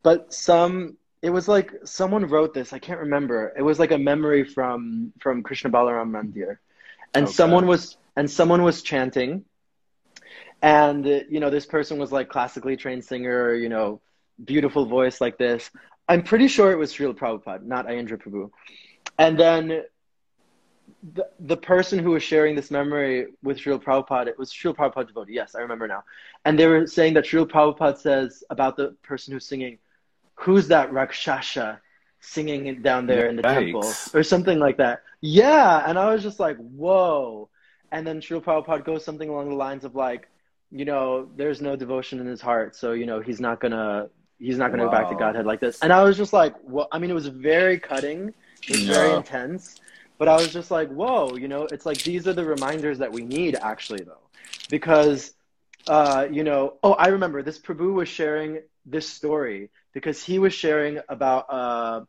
but 0.03 0.33
some 0.33 0.97
it 1.21 1.31
was 1.31 1.47
like 1.47 1.73
someone 1.83 2.25
wrote 2.27 2.53
this 2.53 2.71
i 2.73 2.79
can't 2.79 2.99
remember. 2.99 3.51
It 3.57 3.63
was 3.63 3.79
like 3.79 3.91
a 3.91 3.97
memory 3.97 4.43
from 4.43 5.11
from 5.19 5.41
krishna 5.41 5.69
balaram 5.71 6.11
mandir. 6.11 6.57
And 7.15 7.25
okay. 7.25 7.33
someone 7.33 7.65
was 7.65 7.97
and 8.15 8.29
someone 8.29 8.61
was 8.63 8.81
chanting. 8.81 9.45
And 10.61 11.05
you 11.05 11.39
know 11.39 11.49
this 11.49 11.65
person 11.65 11.97
was 11.97 12.11
like 12.11 12.29
classically 12.29 12.77
trained 12.77 13.03
singer 13.03 13.55
you 13.55 13.69
know 13.69 14.01
beautiful 14.43 14.85
voice 14.85 15.19
like 15.19 15.37
this. 15.37 15.71
I'm 16.07 16.21
pretty 16.21 16.47
sure 16.47 16.71
it 16.71 16.77
was 16.77 16.93
Srila 16.93 17.17
Prabhupada 17.17 17.63
not 17.63 17.87
Aindra 17.87 18.21
Prabhu. 18.21 18.51
And 19.17 19.39
then 19.39 19.83
the, 21.13 21.27
the 21.39 21.57
person 21.57 21.99
who 21.99 22.11
was 22.11 22.23
sharing 22.23 22.55
this 22.55 22.71
memory 22.71 23.27
with 23.43 23.57
Srila 23.57 23.83
Prabhupada, 23.83 24.27
it 24.27 24.39
was 24.39 24.51
Srila 24.51 24.75
Prabhupada 24.75 25.07
devotee. 25.07 25.33
Yes, 25.33 25.55
I 25.55 25.59
remember 25.59 25.87
now. 25.87 26.03
And 26.45 26.57
they 26.57 26.67
were 26.67 26.87
saying 26.87 27.13
that 27.13 27.25
Srila 27.25 27.49
Prabhupada 27.49 27.97
says 27.97 28.43
about 28.49 28.75
the 28.75 28.95
person 29.03 29.33
who's 29.33 29.45
singing, 29.45 29.77
who's 30.35 30.67
that 30.69 30.91
Rakshasa 30.91 31.79
singing 32.21 32.81
down 32.81 33.05
there 33.05 33.27
in 33.27 33.35
the 33.35 33.43
Yikes. 33.43 33.53
temple 33.53 33.93
or 34.19 34.23
something 34.23 34.59
like 34.59 34.77
that. 34.77 35.03
Yeah. 35.21 35.83
And 35.87 35.99
I 35.99 36.11
was 36.13 36.23
just 36.23 36.39
like, 36.39 36.57
whoa. 36.57 37.49
and 37.91 38.05
then 38.05 38.19
Srila 38.19 38.43
Prabhupada 38.43 38.83
goes 38.83 39.05
something 39.05 39.29
along 39.29 39.49
the 39.49 39.55
lines 39.55 39.85
of 39.85 39.95
like, 39.95 40.27
you 40.71 40.85
know, 40.85 41.29
there's 41.35 41.61
no 41.61 41.75
devotion 41.75 42.19
in 42.19 42.25
his 42.25 42.41
heart, 42.41 42.75
so 42.75 42.93
you 42.93 43.05
know 43.05 43.21
he's 43.21 43.39
not 43.39 43.61
gonna 43.61 44.09
he's 44.39 44.57
not 44.57 44.71
gonna 44.71 44.83
go 44.83 44.91
back 44.91 45.09
to 45.09 45.15
Godhead 45.15 45.45
like 45.45 45.59
this. 45.59 45.79
And 45.81 45.93
I 45.93 46.03
was 46.03 46.17
just 46.17 46.33
like, 46.33 46.55
well, 46.63 46.87
I 46.91 46.99
mean, 46.99 47.09
it 47.09 47.13
was 47.13 47.27
very 47.27 47.79
cutting, 47.79 48.33
it 48.67 48.71
was 48.71 48.83
very 48.83 49.13
intense, 49.15 49.79
but 50.17 50.27
I 50.27 50.35
was 50.35 50.51
just 50.53 50.71
like, 50.71 50.89
whoa, 50.89 51.35
you 51.35 51.47
know, 51.47 51.67
it's 51.71 51.85
like 51.85 52.01
these 52.03 52.27
are 52.27 52.33
the 52.33 52.45
reminders 52.45 52.99
that 52.99 53.11
we 53.11 53.23
need 53.23 53.55
actually 53.55 54.03
though, 54.03 54.27
because, 54.69 55.33
uh, 55.87 56.27
you 56.31 56.43
know, 56.43 56.75
oh, 56.83 56.93
I 56.93 57.07
remember 57.07 57.41
this 57.41 57.59
Prabhu 57.59 57.93
was 57.93 58.09
sharing 58.09 58.61
this 58.85 59.09
story 59.09 59.69
because 59.93 60.23
he 60.23 60.39
was 60.39 60.53
sharing 60.53 60.99
about 61.09 61.45
uh, 61.49 62.01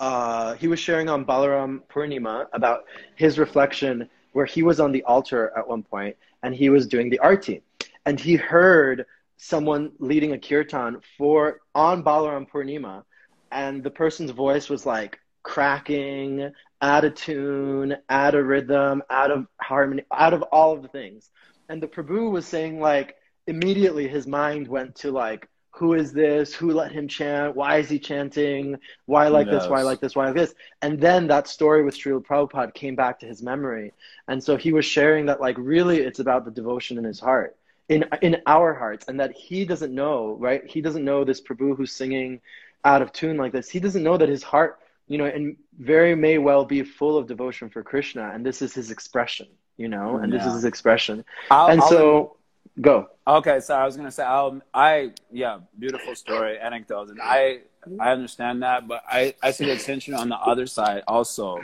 uh, 0.00 0.54
he 0.54 0.68
was 0.68 0.78
sharing 0.78 1.08
on 1.08 1.24
Balaram 1.24 1.80
Purnima 1.88 2.46
about 2.52 2.84
his 3.16 3.38
reflection 3.38 4.08
where 4.32 4.46
he 4.46 4.62
was 4.62 4.78
on 4.80 4.92
the 4.92 5.02
altar 5.04 5.52
at 5.56 5.66
one 5.66 5.82
point 5.82 6.16
and 6.42 6.54
he 6.54 6.70
was 6.70 6.86
doing 6.86 7.10
the 7.10 7.18
arti. 7.18 7.62
And 8.06 8.18
he 8.18 8.36
heard 8.36 9.06
someone 9.36 9.92
leading 9.98 10.32
a 10.32 10.38
kirtan 10.38 11.00
for 11.16 11.60
on 11.74 12.02
Balaram 12.02 12.48
Purnima 12.48 13.04
and 13.50 13.82
the 13.82 13.90
person's 13.90 14.30
voice 14.30 14.68
was 14.68 14.86
like 14.86 15.18
cracking 15.42 16.52
out 16.80 17.04
of 17.04 17.14
tune 17.14 17.96
out 18.08 18.34
of 18.34 18.46
rhythm 18.46 19.02
out 19.10 19.30
of 19.30 19.46
harmony 19.60 20.02
out 20.12 20.32
of 20.32 20.42
all 20.42 20.72
of 20.72 20.82
the 20.82 20.88
things. 20.88 21.30
And 21.68 21.82
the 21.82 21.88
Prabhu 21.88 22.30
was 22.30 22.46
saying 22.46 22.80
like 22.80 23.16
immediately 23.46 24.08
his 24.08 24.26
mind 24.26 24.68
went 24.68 24.94
to 24.96 25.10
like 25.10 25.48
who 25.78 25.94
is 25.94 26.12
this? 26.12 26.52
Who 26.54 26.72
let 26.72 26.90
him 26.90 27.06
chant? 27.06 27.54
Why 27.54 27.76
is 27.76 27.88
he 27.88 28.00
chanting? 28.00 28.76
Why 29.06 29.28
like 29.28 29.48
this? 29.48 29.68
Why 29.68 29.82
like 29.82 30.00
this? 30.00 30.16
Why 30.16 30.26
like 30.26 30.34
this? 30.34 30.54
And 30.82 31.00
then 31.00 31.28
that 31.28 31.46
story 31.46 31.84
with 31.84 31.96
Srila 31.96 32.24
Prabhupada 32.24 32.74
came 32.74 32.96
back 32.96 33.20
to 33.20 33.26
his 33.26 33.42
memory. 33.42 33.92
And 34.26 34.42
so 34.42 34.56
he 34.56 34.72
was 34.72 34.84
sharing 34.84 35.26
that 35.26 35.40
like 35.40 35.56
really 35.56 36.00
it's 36.00 36.18
about 36.18 36.44
the 36.44 36.50
devotion 36.50 36.98
in 36.98 37.04
his 37.04 37.20
heart 37.20 37.56
in 37.88 38.04
in 38.22 38.42
our 38.46 38.74
hearts 38.74 39.06
and 39.08 39.20
that 39.20 39.32
he 39.32 39.64
doesn't 39.64 39.94
know 39.94 40.36
right? 40.40 40.66
He 40.66 40.80
doesn't 40.80 41.04
know 41.04 41.24
this 41.24 41.40
Prabhu 41.40 41.76
who's 41.76 41.92
singing 41.92 42.40
out 42.84 43.02
of 43.02 43.12
tune 43.12 43.36
like 43.36 43.52
this. 43.52 43.70
He 43.70 43.78
doesn't 43.78 44.02
know 44.02 44.16
that 44.16 44.28
his 44.28 44.42
heart 44.42 44.80
you 45.08 45.18
know 45.18 45.24
and 45.24 45.56
very 45.78 46.14
may 46.14 46.38
well 46.38 46.64
be 46.64 46.82
full 46.82 47.16
of 47.16 47.26
devotion 47.26 47.68
for 47.70 47.82
Krishna 47.82 48.30
and 48.34 48.44
this 48.44 48.62
is 48.62 48.74
his 48.74 48.90
expression 48.90 49.48
you 49.76 49.88
know 49.88 50.16
and 50.18 50.32
this 50.32 50.44
is 50.44 50.54
his 50.54 50.64
expression 50.64 51.24
I'll- 51.50 51.68
and 51.68 51.80
I'll- 51.80 51.88
so 51.88 52.36
go 52.80 53.08
Okay, 53.26 53.60
so 53.60 53.74
I 53.74 53.84
was 53.84 53.94
gonna 53.94 54.10
say, 54.10 54.22
I'll, 54.22 54.62
I 54.72 55.12
yeah, 55.30 55.58
beautiful 55.78 56.14
story, 56.14 56.58
anecdotes, 56.58 57.10
and 57.10 57.20
I 57.20 57.60
I 58.00 58.10
understand 58.12 58.62
that, 58.62 58.88
but 58.88 59.02
I 59.06 59.34
I 59.42 59.50
see 59.50 59.66
the 59.66 59.76
tension 59.76 60.14
on 60.14 60.30
the 60.30 60.36
other 60.36 60.66
side 60.66 61.02
also, 61.06 61.60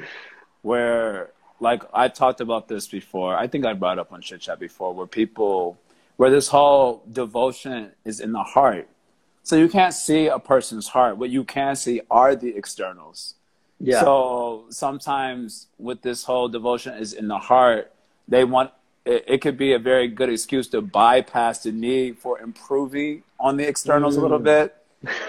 where 0.60 1.30
like 1.60 1.82
I 1.94 2.08
talked 2.08 2.40
about 2.42 2.68
this 2.68 2.86
before. 2.86 3.34
I 3.34 3.46
think 3.46 3.64
I 3.64 3.72
brought 3.72 3.98
up 3.98 4.12
on 4.12 4.20
Chit 4.20 4.42
Chat 4.42 4.58
before, 4.60 4.92
where 4.92 5.06
people 5.06 5.78
where 6.18 6.28
this 6.30 6.48
whole 6.48 7.02
devotion 7.10 7.92
is 8.04 8.20
in 8.20 8.32
the 8.32 8.42
heart. 8.42 8.86
So 9.44 9.56
you 9.56 9.68
can't 9.68 9.92
see 9.94 10.26
a 10.26 10.38
person's 10.38 10.88
heart. 10.88 11.18
What 11.18 11.28
you 11.30 11.44
can 11.44 11.76
see 11.76 12.00
are 12.10 12.34
the 12.34 12.56
externals. 12.56 13.34
yeah 13.78 14.00
So 14.00 14.64
sometimes 14.70 15.66
with 15.78 16.00
this 16.00 16.24
whole 16.24 16.48
devotion 16.48 16.94
is 16.94 17.12
in 17.12 17.28
the 17.28 17.38
heart, 17.38 17.92
they 18.26 18.44
want 18.44 18.70
it, 19.04 19.22
it 19.28 19.38
could 19.42 19.58
be 19.58 19.74
a 19.74 19.78
very 19.78 20.08
good 20.08 20.30
excuse 20.30 20.66
to 20.68 20.80
bypass 20.80 21.62
the 21.64 21.72
need 21.72 22.18
for 22.18 22.40
improving 22.40 23.22
on 23.38 23.58
the 23.58 23.68
externals 23.68 24.16
a 24.16 24.20
little 24.20 24.40
Mm. 24.40 24.44
bit. 24.44 24.76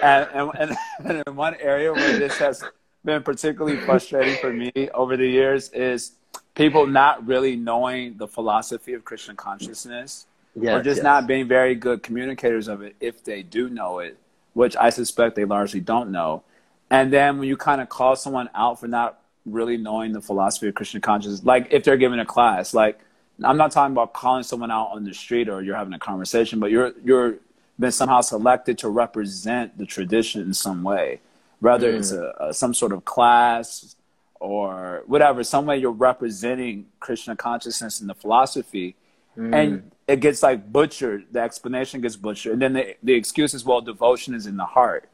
And, 0.02 0.26
and, 0.32 0.50
and, 0.60 0.70
and 1.04 1.22
in 1.26 1.36
one 1.36 1.54
area 1.60 1.92
where 1.92 2.18
this 2.18 2.38
has 2.38 2.64
been 3.04 3.22
particularly 3.22 3.76
frustrating 3.88 4.36
for 4.40 4.50
me 4.50 4.72
over 4.94 5.14
the 5.18 5.28
years 5.28 5.68
is 5.70 6.12
people 6.54 6.86
not 6.86 7.26
really 7.26 7.54
knowing 7.54 8.16
the 8.16 8.26
philosophy 8.26 8.94
of 8.94 9.04
Krishna 9.04 9.34
consciousness 9.34 10.24
yes, 10.60 10.74
or 10.74 10.82
just 10.82 10.98
yes. 10.98 11.04
not 11.04 11.26
being 11.26 11.46
very 11.48 11.74
good 11.74 12.02
communicators 12.02 12.68
of 12.68 12.82
it 12.82 12.96
if 13.00 13.24
they 13.24 13.42
do 13.42 13.68
know 13.68 13.98
it, 13.98 14.18
which 14.54 14.76
I 14.76 14.90
suspect 14.90 15.36
they 15.36 15.44
largely 15.44 15.80
don't 15.80 16.10
know. 16.10 16.42
And 16.90 17.12
then 17.12 17.38
when 17.38 17.48
you 17.48 17.56
kind 17.56 17.80
of 17.80 17.88
call 17.88 18.16
someone 18.16 18.48
out 18.54 18.80
for 18.80 18.88
not 18.88 19.20
really 19.44 19.76
knowing 19.76 20.12
the 20.12 20.20
philosophy 20.20 20.68
of 20.68 20.74
Krishna 20.74 21.00
consciousness, 21.00 21.44
like 21.44 21.68
if 21.72 21.84
they're 21.84 21.96
giving 21.96 22.20
a 22.20 22.26
class, 22.26 22.74
like 22.74 22.98
I'm 23.42 23.56
not 23.56 23.72
talking 23.72 23.92
about 23.92 24.12
calling 24.12 24.42
someone 24.42 24.70
out 24.70 24.90
on 24.92 25.04
the 25.04 25.12
street 25.12 25.48
or 25.48 25.62
you're 25.62 25.76
having 25.76 25.92
a 25.92 25.98
conversation, 25.98 26.60
but 26.60 26.70
you're 26.70 26.92
you're 27.04 27.36
been 27.78 27.92
somehow 27.92 28.20
selected 28.22 28.78
to 28.78 28.88
represent 28.88 29.76
the 29.76 29.84
tradition 29.84 30.40
in 30.40 30.54
some 30.54 30.82
way, 30.82 31.20
whether 31.60 31.90
it's 31.90 32.12
mm. 32.12 32.32
a, 32.40 32.48
a 32.48 32.54
some 32.54 32.72
sort 32.72 32.92
of 32.92 33.04
class 33.04 33.96
or 34.40 35.02
whatever, 35.06 35.44
some 35.44 35.66
way 35.66 35.76
you're 35.76 35.90
representing 35.90 36.86
Krishna 37.00 37.36
consciousness 37.36 38.00
and 38.00 38.08
the 38.08 38.14
philosophy 38.14 38.96
and 39.36 39.52
mm. 39.52 39.82
It 40.08 40.20
gets 40.20 40.42
like 40.42 40.70
butchered. 40.72 41.26
The 41.32 41.40
explanation 41.40 42.00
gets 42.00 42.16
butchered, 42.16 42.54
and 42.54 42.62
then 42.62 42.72
the 42.74 42.96
the 43.02 43.14
excuse 43.14 43.54
is, 43.54 43.64
"Well, 43.64 43.80
devotion 43.80 44.34
is 44.34 44.46
in 44.46 44.56
the 44.56 44.64
heart." 44.64 45.08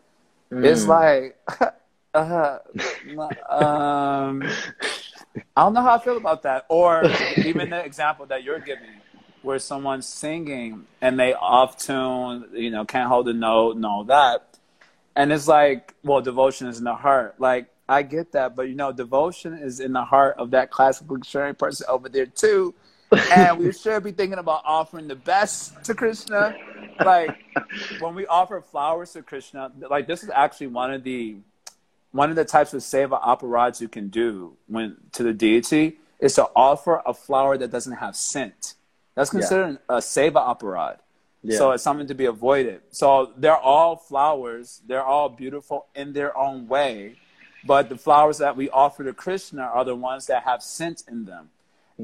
It's 0.51 0.87
like, 0.87 1.39
uh, 2.15 2.59
um, 3.49 4.43
I 5.57 5.63
don't 5.63 5.73
know 5.73 5.81
how 5.81 5.95
I 5.95 5.99
feel 5.99 6.19
about 6.19 6.43
that. 6.43 6.67
Or 6.69 7.05
even 7.39 7.71
the 7.71 7.83
example 7.83 8.27
that 8.27 8.45
you're 8.45 8.59
giving, 8.59 9.01
where 9.41 9.59
someone's 9.59 10.07
singing 10.07 10.85
and 11.01 11.19
they 11.19 11.33
off 11.33 11.79
tune, 11.79 12.49
you 12.53 12.71
know, 12.71 12.85
can't 12.85 13.09
hold 13.09 13.29
a 13.29 13.33
note 13.33 13.77
and 13.77 13.87
all 13.87 14.05
that, 14.05 14.59
and 15.17 15.33
it's 15.33 15.49
like, 15.49 15.95
well, 16.05 16.21
devotion 16.21 16.67
is 16.67 16.79
in 16.79 16.85
the 16.85 16.95
heart. 16.95 17.37
Like 17.39 17.69
I 17.89 18.03
get 18.03 18.33
that, 18.33 18.55
but 18.55 18.69
you 18.69 18.75
know, 18.75 18.93
devotion 18.93 19.55
is 19.55 19.81
in 19.81 19.95
the 19.95 20.05
heart 20.05 20.37
of 20.37 20.51
that 20.51 20.71
classical 20.71 21.17
sharing 21.25 21.55
person 21.55 21.87
over 21.89 22.11
there 22.11 22.27
too 22.27 22.75
and 23.13 23.59
we 23.59 23.73
should 23.83 24.03
be 24.05 24.13
thinking 24.13 24.39
about 24.39 24.63
offering 24.65 25.09
the 25.09 25.17
best 25.17 25.85
to 25.85 25.95
Krishna. 25.95 26.55
Like 27.05 27.37
when 28.01 28.15
we 28.15 28.27
offer 28.27 28.61
flowers 28.61 29.13
to 29.13 29.23
Krishna, 29.23 29.73
like 29.91 30.07
this 30.07 30.23
is 30.23 30.31
actually 30.31 30.69
one 30.69 30.93
of 30.93 31.05
the 31.05 31.37
one 32.13 32.29
of 32.31 32.37
the 32.37 32.45
types 32.45 32.75
of 32.75 32.81
seva 32.83 33.23
aparadhs 33.23 33.81
you 33.81 33.89
can 33.89 34.09
do 34.09 34.55
when 34.67 34.97
to 35.13 35.23
the 35.23 35.33
deity 35.33 35.99
is 36.21 36.35
to 36.35 36.47
offer 36.55 37.03
a 37.07 37.15
flower 37.15 37.57
that 37.57 37.71
doesn't 37.71 37.95
have 37.97 38.15
scent. 38.15 38.75
That's 39.15 39.33
Yeah. 39.33 39.41
considered 39.41 39.79
a 39.89 39.97
seva 39.97 40.57
aparadh. 40.57 40.99
Yeah. 41.43 41.59
So 41.59 41.73
it's 41.73 41.83
something 41.83 42.07
to 42.07 42.15
be 42.15 42.27
avoided. 42.27 42.83
So 42.91 43.33
they're 43.37 43.57
all 43.57 43.97
flowers. 43.97 44.81
They're 44.87 45.03
all 45.03 45.29
beautiful 45.29 45.87
in 45.95 46.13
their 46.13 46.37
own 46.37 46.69
way. 46.69 47.17
But 47.65 47.89
the 47.89 47.97
flowers 47.97 48.39
that 48.39 48.57
we 48.57 48.71
offer 48.71 49.03
to 49.05 49.13
Krishna 49.13 49.63
are 49.63 49.85
the 49.85 49.97
ones 49.97 50.27
that 50.27 50.45
have 50.45 50.63
scent 50.63 51.03
in 51.09 51.25
them. 51.25 51.51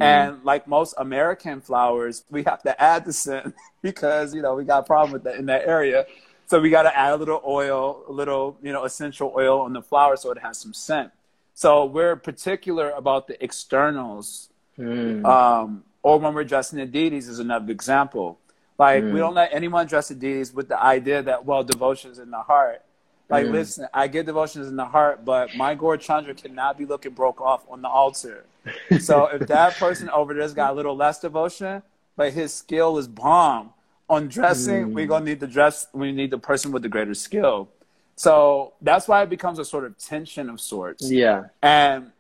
And 0.01 0.45
like 0.45 0.67
most 0.69 0.95
American 0.99 1.61
flowers, 1.61 2.25
we 2.31 2.45
have 2.45 2.63
to 2.63 2.81
add 2.81 3.05
the 3.05 3.13
scent 3.13 3.55
because, 3.83 4.35
you 4.35 4.43
know, 4.43 4.55
we 4.55 4.65
got 4.65 4.81
a 4.81 4.83
problem 4.85 5.13
with 5.13 5.25
that 5.25 5.37
in 5.37 5.47
that 5.47 5.67
area. 5.67 6.07
So 6.47 6.61
we 6.61 6.71
got 6.71 6.83
to 6.85 6.97
add 6.97 7.13
a 7.13 7.17
little 7.17 7.43
oil, 7.47 8.05
a 8.09 8.13
little, 8.13 8.57
you 8.63 8.73
know, 8.73 8.85
essential 8.85 9.33
oil 9.37 9.61
on 9.61 9.73
the 9.73 9.83
flower 9.83 10.17
so 10.17 10.31
it 10.31 10.39
has 10.39 10.59
some 10.59 10.73
scent. 10.73 11.11
So 11.55 11.85
we're 11.85 12.17
particular 12.17 12.91
about 12.91 13.27
the 13.29 13.43
externals 13.43 14.49
Mm. 14.79 15.25
um, 15.27 15.83
or 16.05 16.19
when 16.21 16.33
we're 16.35 16.45
dressing 16.45 16.79
the 16.79 16.87
deities 16.87 17.29
is 17.29 17.41
another 17.41 17.73
example. 17.73 18.39
Like 18.79 19.03
Mm. 19.03 19.13
we 19.13 19.19
don't 19.19 19.35
let 19.35 19.53
anyone 19.53 19.89
dress 19.89 20.07
the 20.09 20.15
deities 20.15 20.55
with 20.55 20.69
the 20.69 20.81
idea 20.81 21.21
that 21.23 21.45
well, 21.45 21.65
devotion 21.65 22.13
is 22.13 22.21
in 22.21 22.31
the 22.31 22.43
heart. 22.43 22.83
Like 23.29 23.47
Mm. 23.49 23.53
listen, 23.53 23.89
I 23.93 24.07
get 24.07 24.27
devotions 24.27 24.69
in 24.69 24.77
the 24.77 24.85
heart, 24.85 25.25
but 25.25 25.57
my 25.57 25.75
Gaur 25.75 25.97
Chandra 25.97 26.33
cannot 26.33 26.79
be 26.79 26.87
looking 26.87 27.13
broke 27.13 27.41
off 27.41 27.65
on 27.69 27.83
the 27.83 27.89
altar. 27.89 28.45
So 28.99 29.27
if 29.27 29.47
that 29.49 29.77
person 29.77 30.09
over 30.11 30.35
there's 30.35 30.55
got 30.55 30.73
a 30.73 30.75
little 30.75 30.97
less 30.97 31.21
devotion, 31.21 31.83
but 32.17 32.33
his 32.33 32.53
skill 32.53 32.99
is 32.99 33.09
bomb 33.09 33.73
on 34.09 34.29
dressing, 34.29 34.93
we're 34.93 35.07
gonna 35.07 35.25
need 35.25 35.41
the 35.41 35.47
dress. 35.47 35.87
We 35.93 36.13
need 36.13 36.31
the 36.31 36.39
person 36.39 36.73
with 36.73 36.83
the 36.83 36.89
greater 36.89 37.15
skill. 37.15 37.71
So 38.17 38.75
that's 38.81 39.07
why 39.07 39.23
it 39.23 39.31
becomes 39.31 39.59
a 39.59 39.65
sort 39.65 39.85
of 39.85 39.97
tension 39.99 40.51
of 40.51 40.61
sorts. 40.61 41.11
yeah 41.11 41.45
And 41.63 42.13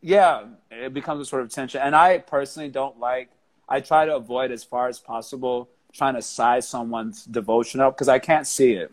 yeah, 0.00 0.46
it 0.70 0.92
becomes 0.94 1.20
a 1.20 1.24
sort 1.24 1.42
of 1.42 1.50
tension. 1.50 1.80
And 1.80 1.94
I 1.94 2.18
personally 2.18 2.68
don't 2.68 2.98
like, 2.98 3.30
I 3.68 3.80
try 3.80 4.06
to 4.06 4.16
avoid 4.16 4.50
as 4.50 4.64
far 4.64 4.88
as 4.88 4.98
possible 4.98 5.68
trying 5.92 6.14
to 6.14 6.22
size 6.22 6.68
someone's 6.68 7.24
devotion 7.24 7.80
up 7.80 7.94
because 7.94 8.08
I 8.08 8.18
can't 8.18 8.46
see 8.46 8.72
it. 8.72 8.92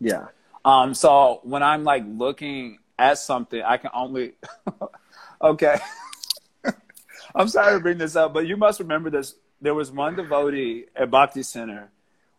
yeah 0.00 0.26
Um, 0.64 0.94
so 0.94 1.40
when 1.44 1.62
I'm 1.62 1.84
like 1.84 2.04
looking 2.06 2.78
at 2.98 3.18
something, 3.18 3.62
I 3.62 3.76
can 3.76 3.90
only, 3.94 4.32
okay. 5.40 5.78
I'm 7.34 7.48
sorry 7.48 7.74
to 7.74 7.80
bring 7.80 7.98
this 7.98 8.16
up, 8.16 8.32
but 8.32 8.46
you 8.46 8.56
must 8.56 8.80
remember 8.80 9.10
this. 9.10 9.34
There 9.60 9.74
was 9.74 9.90
one 9.90 10.16
devotee 10.16 10.86
at 10.94 11.10
Bhakti 11.10 11.42
Center 11.42 11.90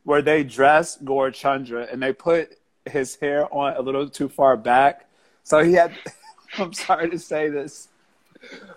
where 0.04 0.22
they 0.22 0.44
dressed 0.44 1.04
Gaur 1.04 1.32
Chandra 1.32 1.88
and 1.92 2.02
they 2.02 2.14
put 2.14 2.58
his 2.86 3.16
hair 3.16 3.54
on 3.54 3.76
a 3.76 3.82
little 3.82 4.10
too 4.10 4.30
far 4.30 4.56
back. 4.56 5.10
So 5.44 5.64
he 5.64 5.74
had, 5.74 5.94
I'm 6.58 6.74
sorry 6.74 7.10
to 7.10 7.20
say 7.20 7.50
this, 7.50 7.90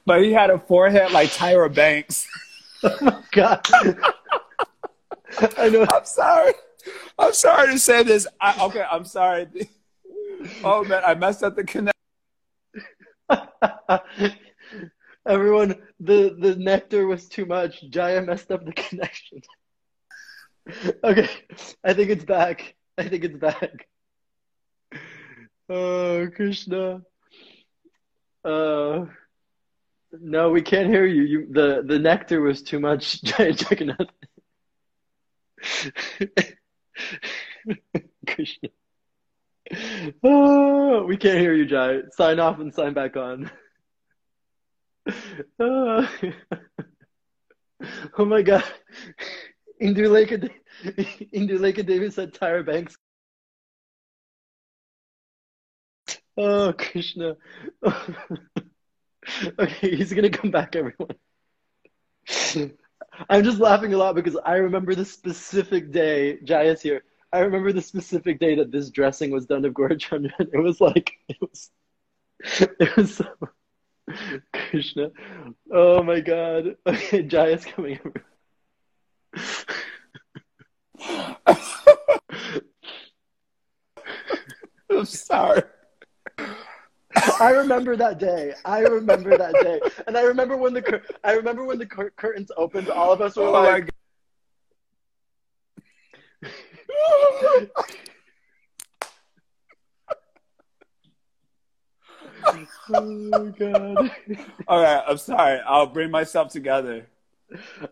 but 0.07 0.23
he 0.23 0.33
had 0.33 0.51
a 0.51 0.59
forehead 0.59 1.13
like 1.13 1.31
Tyra 1.31 1.73
Banks. 1.73 2.27
Oh 2.83 2.97
my 3.03 3.23
God 3.33 3.61
I 5.59 5.69
know 5.69 5.87
I'm 5.93 6.05
sorry. 6.05 6.53
I'm 7.19 7.33
sorry 7.33 7.73
to 7.73 7.79
say 7.79 8.03
this. 8.03 8.27
I, 8.41 8.65
okay, 8.67 8.85
I'm 8.91 9.05
sorry. 9.05 9.47
Oh 10.65 10.85
man, 10.85 11.03
I 11.07 11.15
messed 11.15 11.43
up 11.43 11.57
the 11.57 11.65
connection. 11.65 11.93
Everyone, 15.29 15.75
the 16.01 16.37
the 16.38 16.57
nectar 16.57 17.07
was 17.07 17.29
too 17.29 17.47
much. 17.47 17.83
Jaya 17.90 18.23
messed 18.23 18.51
up 18.51 18.64
the 18.64 18.73
connection. 18.73 19.43
okay, 21.05 21.29
I 21.85 21.95
think 21.95 22.11
it's 22.11 22.25
back. 22.25 22.75
I 22.97 23.09
think 23.09 23.25
it's 23.25 23.37
back. 23.37 23.87
Oh, 25.69 26.29
Krishna. 26.35 27.03
Uh, 28.45 29.05
no, 30.12 30.51
we 30.51 30.62
can't 30.62 30.88
hear 30.88 31.07
you. 31.07 31.23
You 31.23 31.47
the 31.51 31.83
the 31.87 31.99
nectar 31.99 32.40
was 32.40 32.62
too 32.62 32.81
much. 32.81 33.23
Jaya 33.25 33.53
Jagannath. 33.53 34.09
Krishna. 38.27 38.71
Oh, 40.23 41.05
we 41.09 41.17
can't 41.17 41.39
hear 41.39 41.55
you, 41.55 41.67
Jai. 41.67 42.01
Sign 42.13 42.41
off 42.41 42.59
and 42.59 42.75
sign 42.75 42.95
back 42.95 43.17
on. 43.17 43.51
Oh, 45.59 46.09
oh 48.19 48.25
my 48.25 48.43
God. 48.43 48.65
Induleka, 49.81 50.51
Induleka 51.35 51.87
Devi 51.87 52.11
said 52.11 52.35
Tyra 52.35 52.65
Banks. 52.65 52.97
Oh, 56.37 56.73
Krishna. 56.77 57.37
okay, 59.59 59.97
he's 59.97 60.13
gonna 60.13 60.31
come 60.31 60.51
back, 60.51 60.77
everyone. 60.77 61.17
I'm 63.29 63.45
just 63.45 63.59
laughing 63.59 63.93
a 63.95 63.97
lot 63.97 64.15
because 64.15 64.37
I 64.45 64.57
remember 64.57 64.95
the 64.95 65.05
specific 65.05 65.91
day, 65.93 66.39
Jaya's 66.45 66.81
here. 66.81 67.03
I 67.33 67.40
remember 67.40 67.73
the 67.73 67.83
specific 67.83 68.40
day 68.40 68.57
that 68.57 68.73
this 68.73 68.90
dressing 68.90 69.31
was 69.31 69.47
done 69.47 69.64
of 69.64 69.73
Gaurachandra. 69.73 70.33
It 70.53 70.59
was 70.59 70.81
like, 70.81 71.12
it 71.29 71.37
was, 71.40 71.71
it 72.81 72.97
was 72.97 73.14
so, 73.16 73.27
Krishna. 74.53 75.11
Oh 75.73 76.03
my 76.03 76.21
God. 76.21 76.77
Okay, 76.87 77.23
Jaya's 77.23 77.64
coming 77.64 77.99
over. 78.05 78.25
I'm 84.90 85.05
sorry. 85.05 85.62
I 87.40 87.51
remember 87.51 87.97
that 87.97 88.19
day. 88.19 88.55
I 88.64 88.81
remember 88.81 89.37
that 89.37 89.55
day, 89.62 89.81
and 90.07 90.16
I 90.16 90.23
remember 90.23 90.57
when 90.57 90.73
the 90.73 90.83
cur- 90.83 91.03
I 91.25 91.33
remember 91.33 91.64
when 91.64 91.79
the 91.79 91.87
cur- 91.87 92.12
curtains 92.16 92.51
opened. 92.57 92.88
All 92.88 93.12
of 93.12 93.21
us 93.21 93.37
were 93.37 93.45
Oh 93.45 93.53
like, 93.53 93.90
"Oh 102.93 103.53
God!" 103.59 104.11
All 104.69 104.83
right, 104.83 105.03
I'm 105.07 105.19
sorry. 105.19 105.61
I'll 105.67 105.87
bring 105.87 106.11
myself 106.11 106.51
together. 106.53 107.07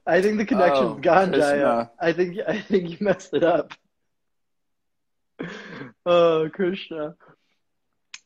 I 0.07 0.21
think 0.23 0.39
the 0.39 0.45
connection's 0.45 0.93
Oh, 0.93 0.99
gone, 0.99 1.33
Jaya. 1.33 1.91
I 2.01 2.13
think 2.13 2.39
I 2.47 2.61
think 2.61 2.91
you 2.91 2.97
messed 3.01 3.35
it 3.35 3.45
up. 3.45 3.73
Oh, 6.07 6.49
Krishna. 6.53 7.15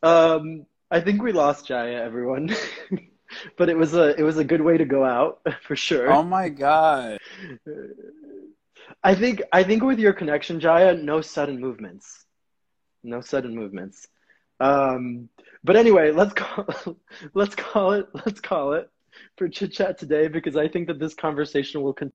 Um, 0.03 0.66
I 0.90 1.01
think 1.01 1.23
we 1.23 1.33
lost 1.33 1.66
Jaya, 1.66 2.03
everyone. 2.03 2.55
but 3.57 3.68
it 3.68 3.77
was 3.77 3.95
a 3.95 4.18
it 4.18 4.23
was 4.23 4.38
a 4.38 4.45
good 4.45 4.61
way 4.61 4.77
to 4.77 4.85
go 4.85 5.05
out 5.05 5.40
for 5.66 5.77
sure. 5.77 6.11
Oh 6.12 6.23
my 6.23 6.49
god. 6.49 7.18
I 9.05 9.15
think 9.15 9.43
I 9.53 9.65
think 9.65 9.83
with 9.83 9.99
your 9.99 10.12
connection, 10.12 10.61
Jaya, 10.61 10.95
no 10.95 11.21
sudden 11.21 11.61
movements. 11.61 12.25
No 13.03 13.21
sudden 13.21 13.55
movements. 13.55 14.07
Um, 14.61 15.29
but 15.65 15.77
anyway, 15.77 16.12
let's 16.12 16.35
call 16.35 16.67
let's 17.35 17.55
call 17.55 17.93
it 17.93 18.07
let's 18.27 18.41
call 18.41 18.75
it 18.75 18.88
for 19.37 19.49
chit 19.49 19.73
chat 19.73 19.99
today 19.99 20.29
because 20.29 20.57
I 20.57 20.69
think 20.69 20.87
that 20.88 20.99
this 21.01 21.15
conversation 21.15 21.83
will 21.83 21.93
continue. 21.95 22.12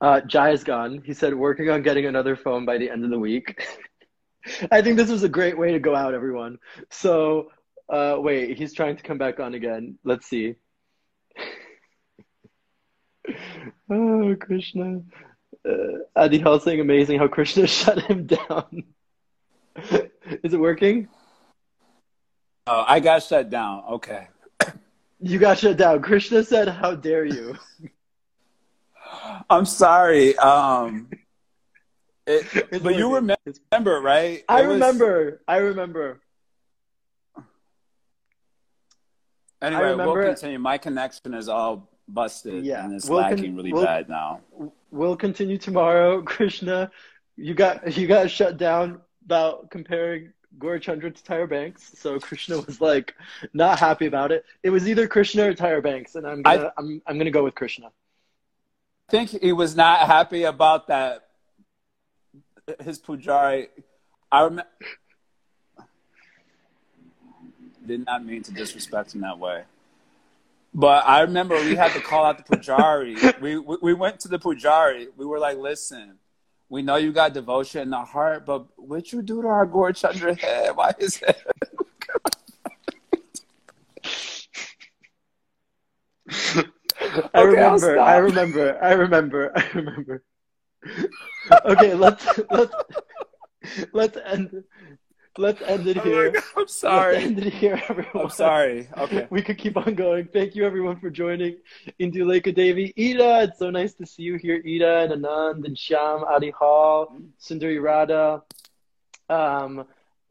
Uh, 0.00 0.20
Jaya's 0.20 0.64
gone. 0.64 1.02
He 1.04 1.14
said 1.14 1.34
working 1.34 1.70
on 1.70 1.82
getting 1.82 2.06
another 2.06 2.36
phone 2.36 2.64
by 2.64 2.78
the 2.78 2.90
end 2.90 3.04
of 3.04 3.10
the 3.10 3.18
week. 3.18 3.64
I 4.72 4.82
think 4.82 4.96
this 4.96 5.10
was 5.10 5.22
a 5.22 5.28
great 5.28 5.56
way 5.56 5.72
to 5.72 5.78
go 5.78 5.94
out, 5.94 6.14
everyone. 6.14 6.58
So, 6.90 7.50
uh, 7.88 8.16
wait, 8.18 8.58
he's 8.58 8.74
trying 8.74 8.96
to 8.96 9.02
come 9.04 9.18
back 9.18 9.38
on 9.38 9.54
again. 9.54 9.98
Let's 10.04 10.26
see. 10.26 10.56
Oh, 13.90 14.34
Krishna. 14.40 15.02
Uh, 15.68 15.98
Adi 16.16 16.38
Hall 16.38 16.58
saying 16.58 16.80
amazing 16.80 17.18
how 17.18 17.28
Krishna 17.28 17.66
shut 17.78 18.00
him 18.02 18.26
down. 18.26 18.84
Is 20.42 20.54
it 20.54 20.60
working? 20.60 21.08
Oh, 22.66 22.84
I 22.86 23.00
got 23.00 23.22
shut 23.22 23.50
down. 23.50 23.84
Okay. 23.90 24.28
You 25.20 25.38
got 25.38 25.58
shut 25.58 25.76
down. 25.76 26.00
Krishna 26.02 26.42
said, 26.42 26.68
How 26.68 26.94
dare 26.94 27.24
you? 27.24 27.56
I'm 29.50 29.66
sorry. 29.66 30.36
Um, 30.38 31.10
it, 32.26 32.46
but 32.82 32.96
you 32.96 33.08
working. 33.10 33.28
remember, 33.36 33.36
remember, 33.70 34.00
right? 34.00 34.42
I 34.48 34.62
It 34.62 34.66
was- 34.66 34.74
remember. 34.74 35.42
I 35.46 35.56
remember. 35.58 36.20
Anyway, 39.60 39.80
I 39.80 39.90
remember- 39.90 40.12
we'll 40.12 40.26
continue. 40.28 40.58
My 40.58 40.78
connection 40.78 41.34
is 41.34 41.48
all 41.48 41.88
busted 42.08 42.64
Yeah, 42.64 42.84
and 42.84 42.94
it's 42.94 43.08
we'll 43.08 43.22
con- 43.22 43.56
really 43.56 43.72
we'll- 43.72 43.84
bad 43.84 44.08
now. 44.08 44.40
We'll 44.90 45.16
continue 45.16 45.58
tomorrow. 45.58 46.22
Krishna, 46.34 46.90
you 47.36 47.54
got 47.54 47.96
you 47.96 48.06
got 48.06 48.30
shut 48.30 48.56
down 48.56 49.00
about 49.24 49.70
comparing 49.70 50.32
Gaurachandra 50.58 51.14
to 51.14 51.22
Tyra 51.22 51.48
Banks. 51.48 51.92
So 51.96 52.18
Krishna 52.20 52.60
was 52.60 52.80
like 52.80 53.14
not 53.54 53.78
happy 53.78 54.06
about 54.06 54.32
it. 54.32 54.44
It 54.62 54.70
was 54.70 54.88
either 54.88 55.08
Krishna 55.08 55.48
or 55.48 55.54
Tyra 55.54 55.82
Banks, 55.82 56.14
and 56.14 56.26
I'm 56.26 56.42
gonna 56.42 56.72
I, 56.76 56.80
am 56.80 57.02
I'm 57.06 57.18
gonna 57.18 57.30
go 57.30 57.44
with 57.44 57.54
Krishna. 57.54 57.86
I 59.08 59.10
think 59.10 59.30
he 59.30 59.52
was 59.52 59.76
not 59.76 60.00
happy 60.00 60.44
about 60.44 60.88
that. 60.88 61.28
His 62.80 63.00
pujari, 63.00 63.68
I 64.30 64.42
remember. 64.44 64.68
Did 67.84 68.06
not 68.06 68.24
mean 68.24 68.42
to 68.44 68.52
disrespect 68.52 69.14
him 69.14 69.22
that 69.22 69.38
way, 69.38 69.64
but 70.74 71.06
I 71.06 71.20
remember 71.22 71.54
we 71.56 71.76
had 71.76 71.92
to 71.92 72.00
call 72.00 72.24
out 72.24 72.38
the 72.38 72.56
pujari. 72.56 73.40
we, 73.40 73.58
we 73.58 73.76
we 73.82 73.94
went 73.94 74.20
to 74.20 74.28
the 74.28 74.38
pujari. 74.38 75.08
We 75.16 75.26
were 75.26 75.38
like, 75.38 75.58
"Listen, 75.58 76.18
we 76.68 76.82
know 76.82 76.96
you 76.96 77.12
got 77.12 77.34
devotion 77.34 77.82
in 77.82 77.90
the 77.90 78.04
heart, 78.04 78.46
but 78.46 78.66
what 78.76 79.12
you 79.12 79.22
do 79.22 79.42
to 79.42 79.48
our 79.48 79.66
Gaur 79.66 79.92
Chandra 79.92 80.34
head? 80.34 80.76
Why 80.76 80.92
is 80.98 81.20
it?" 81.22 81.36
I 86.28 86.64
Okay, 87.14 87.28
I'll 87.34 87.46
remember. 87.46 87.98
I 88.00 88.16
remember. 88.16 88.82
I 88.82 88.92
remember. 88.92 89.52
I 89.56 89.68
remember. 89.74 90.22
okay, 91.64 91.94
let's 91.94 92.26
let's 92.50 92.74
let's 93.92 94.18
end 94.24 94.64
let's 95.38 95.62
end 95.62 95.86
it 95.86 95.98
Oh 95.98 96.00
here. 96.02 96.30
God, 96.30 96.42
I'm 96.56 96.68
sorry. 96.68 97.14
Let's 97.14 97.26
end 97.26 97.38
it 97.38 97.52
here, 97.52 97.80
everyone. 97.88 98.24
I'm 98.24 98.30
sorry. 98.30 98.88
Okay. 98.98 99.26
We 99.30 99.42
could 99.42 99.58
keep 99.58 99.76
on 99.76 99.94
going. 99.94 100.28
Thank 100.32 100.54
you, 100.54 100.64
everyone, 100.64 100.98
for 101.00 101.10
joining 101.10 101.56
Induleka 102.00 102.54
Devi. 102.54 102.92
Ida, 102.98 103.44
it's 103.44 103.58
so 103.58 103.70
nice 103.70 103.94
to 103.94 104.06
see 104.06 104.22
you 104.22 104.36
here. 104.36 104.62
Ida 104.66 105.12
and 105.12 105.24
Anand 105.24 105.64
and 105.64 105.78
Sham, 105.78 106.24
Adi 106.24 106.50
Hall, 106.50 107.16
Sundari 107.40 107.82
Radha, 107.82 108.42
um, 109.28 109.84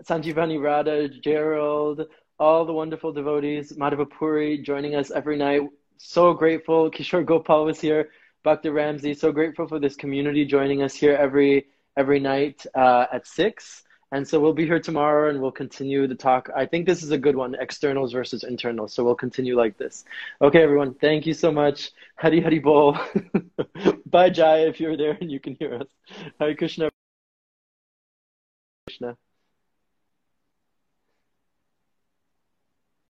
Sanjivani 0.04 0.62
Radha, 0.62 1.08
Gerald, 1.08 2.08
all 2.40 2.66
the 2.66 2.74
wonderful 2.74 3.12
devotees, 3.12 3.74
Madhavapuri 3.74 4.64
joining 4.64 4.96
us 4.96 5.12
every 5.12 5.38
night. 5.38 5.62
So 5.98 6.34
grateful. 6.34 6.90
Kishore 6.90 7.26
Gopal 7.26 7.66
was 7.66 7.80
here. 7.80 8.10
Bhakti 8.44 8.70
Ramsey, 8.70 9.14
so 9.14 9.32
grateful 9.32 9.68
for 9.68 9.78
this 9.80 9.96
community 9.96 10.46
joining 10.46 10.82
us 10.82 10.96
here 10.96 11.14
every 11.14 11.68
every 11.96 12.20
night 12.20 12.66
uh, 12.74 13.06
at 13.14 13.28
six. 13.28 13.84
And 14.14 14.28
so 14.28 14.40
we'll 14.40 14.54
be 14.54 14.66
here 14.66 14.80
tomorrow 14.80 15.30
and 15.30 15.42
we'll 15.42 15.52
continue 15.52 16.06
the 16.06 16.16
talk. 16.16 16.50
I 16.54 16.66
think 16.66 16.86
this 16.86 17.02
is 17.02 17.12
a 17.12 17.18
good 17.18 17.36
one, 17.36 17.56
externals 17.56 18.12
versus 18.12 18.44
internals. 18.44 18.94
So 18.94 19.06
we'll 19.06 19.16
continue 19.16 19.56
like 19.56 19.78
this. 19.78 20.04
Okay, 20.42 20.62
everyone. 20.62 20.94
Thank 20.96 21.26
you 21.26 21.34
so 21.34 21.52
much. 21.52 21.92
Hari 22.18 22.42
Hari 22.42 22.60
Bol. 22.60 22.98
Bye, 24.06 24.30
Jaya, 24.30 24.68
if 24.68 24.82
you're 24.82 24.98
there 24.98 25.18
and 25.22 25.32
you 25.32 25.40
can 25.40 25.56
hear 25.56 25.76
us. 25.76 25.88
Hari 26.40 26.56
Krishna. 26.56 26.90
Krishna. 28.88 29.18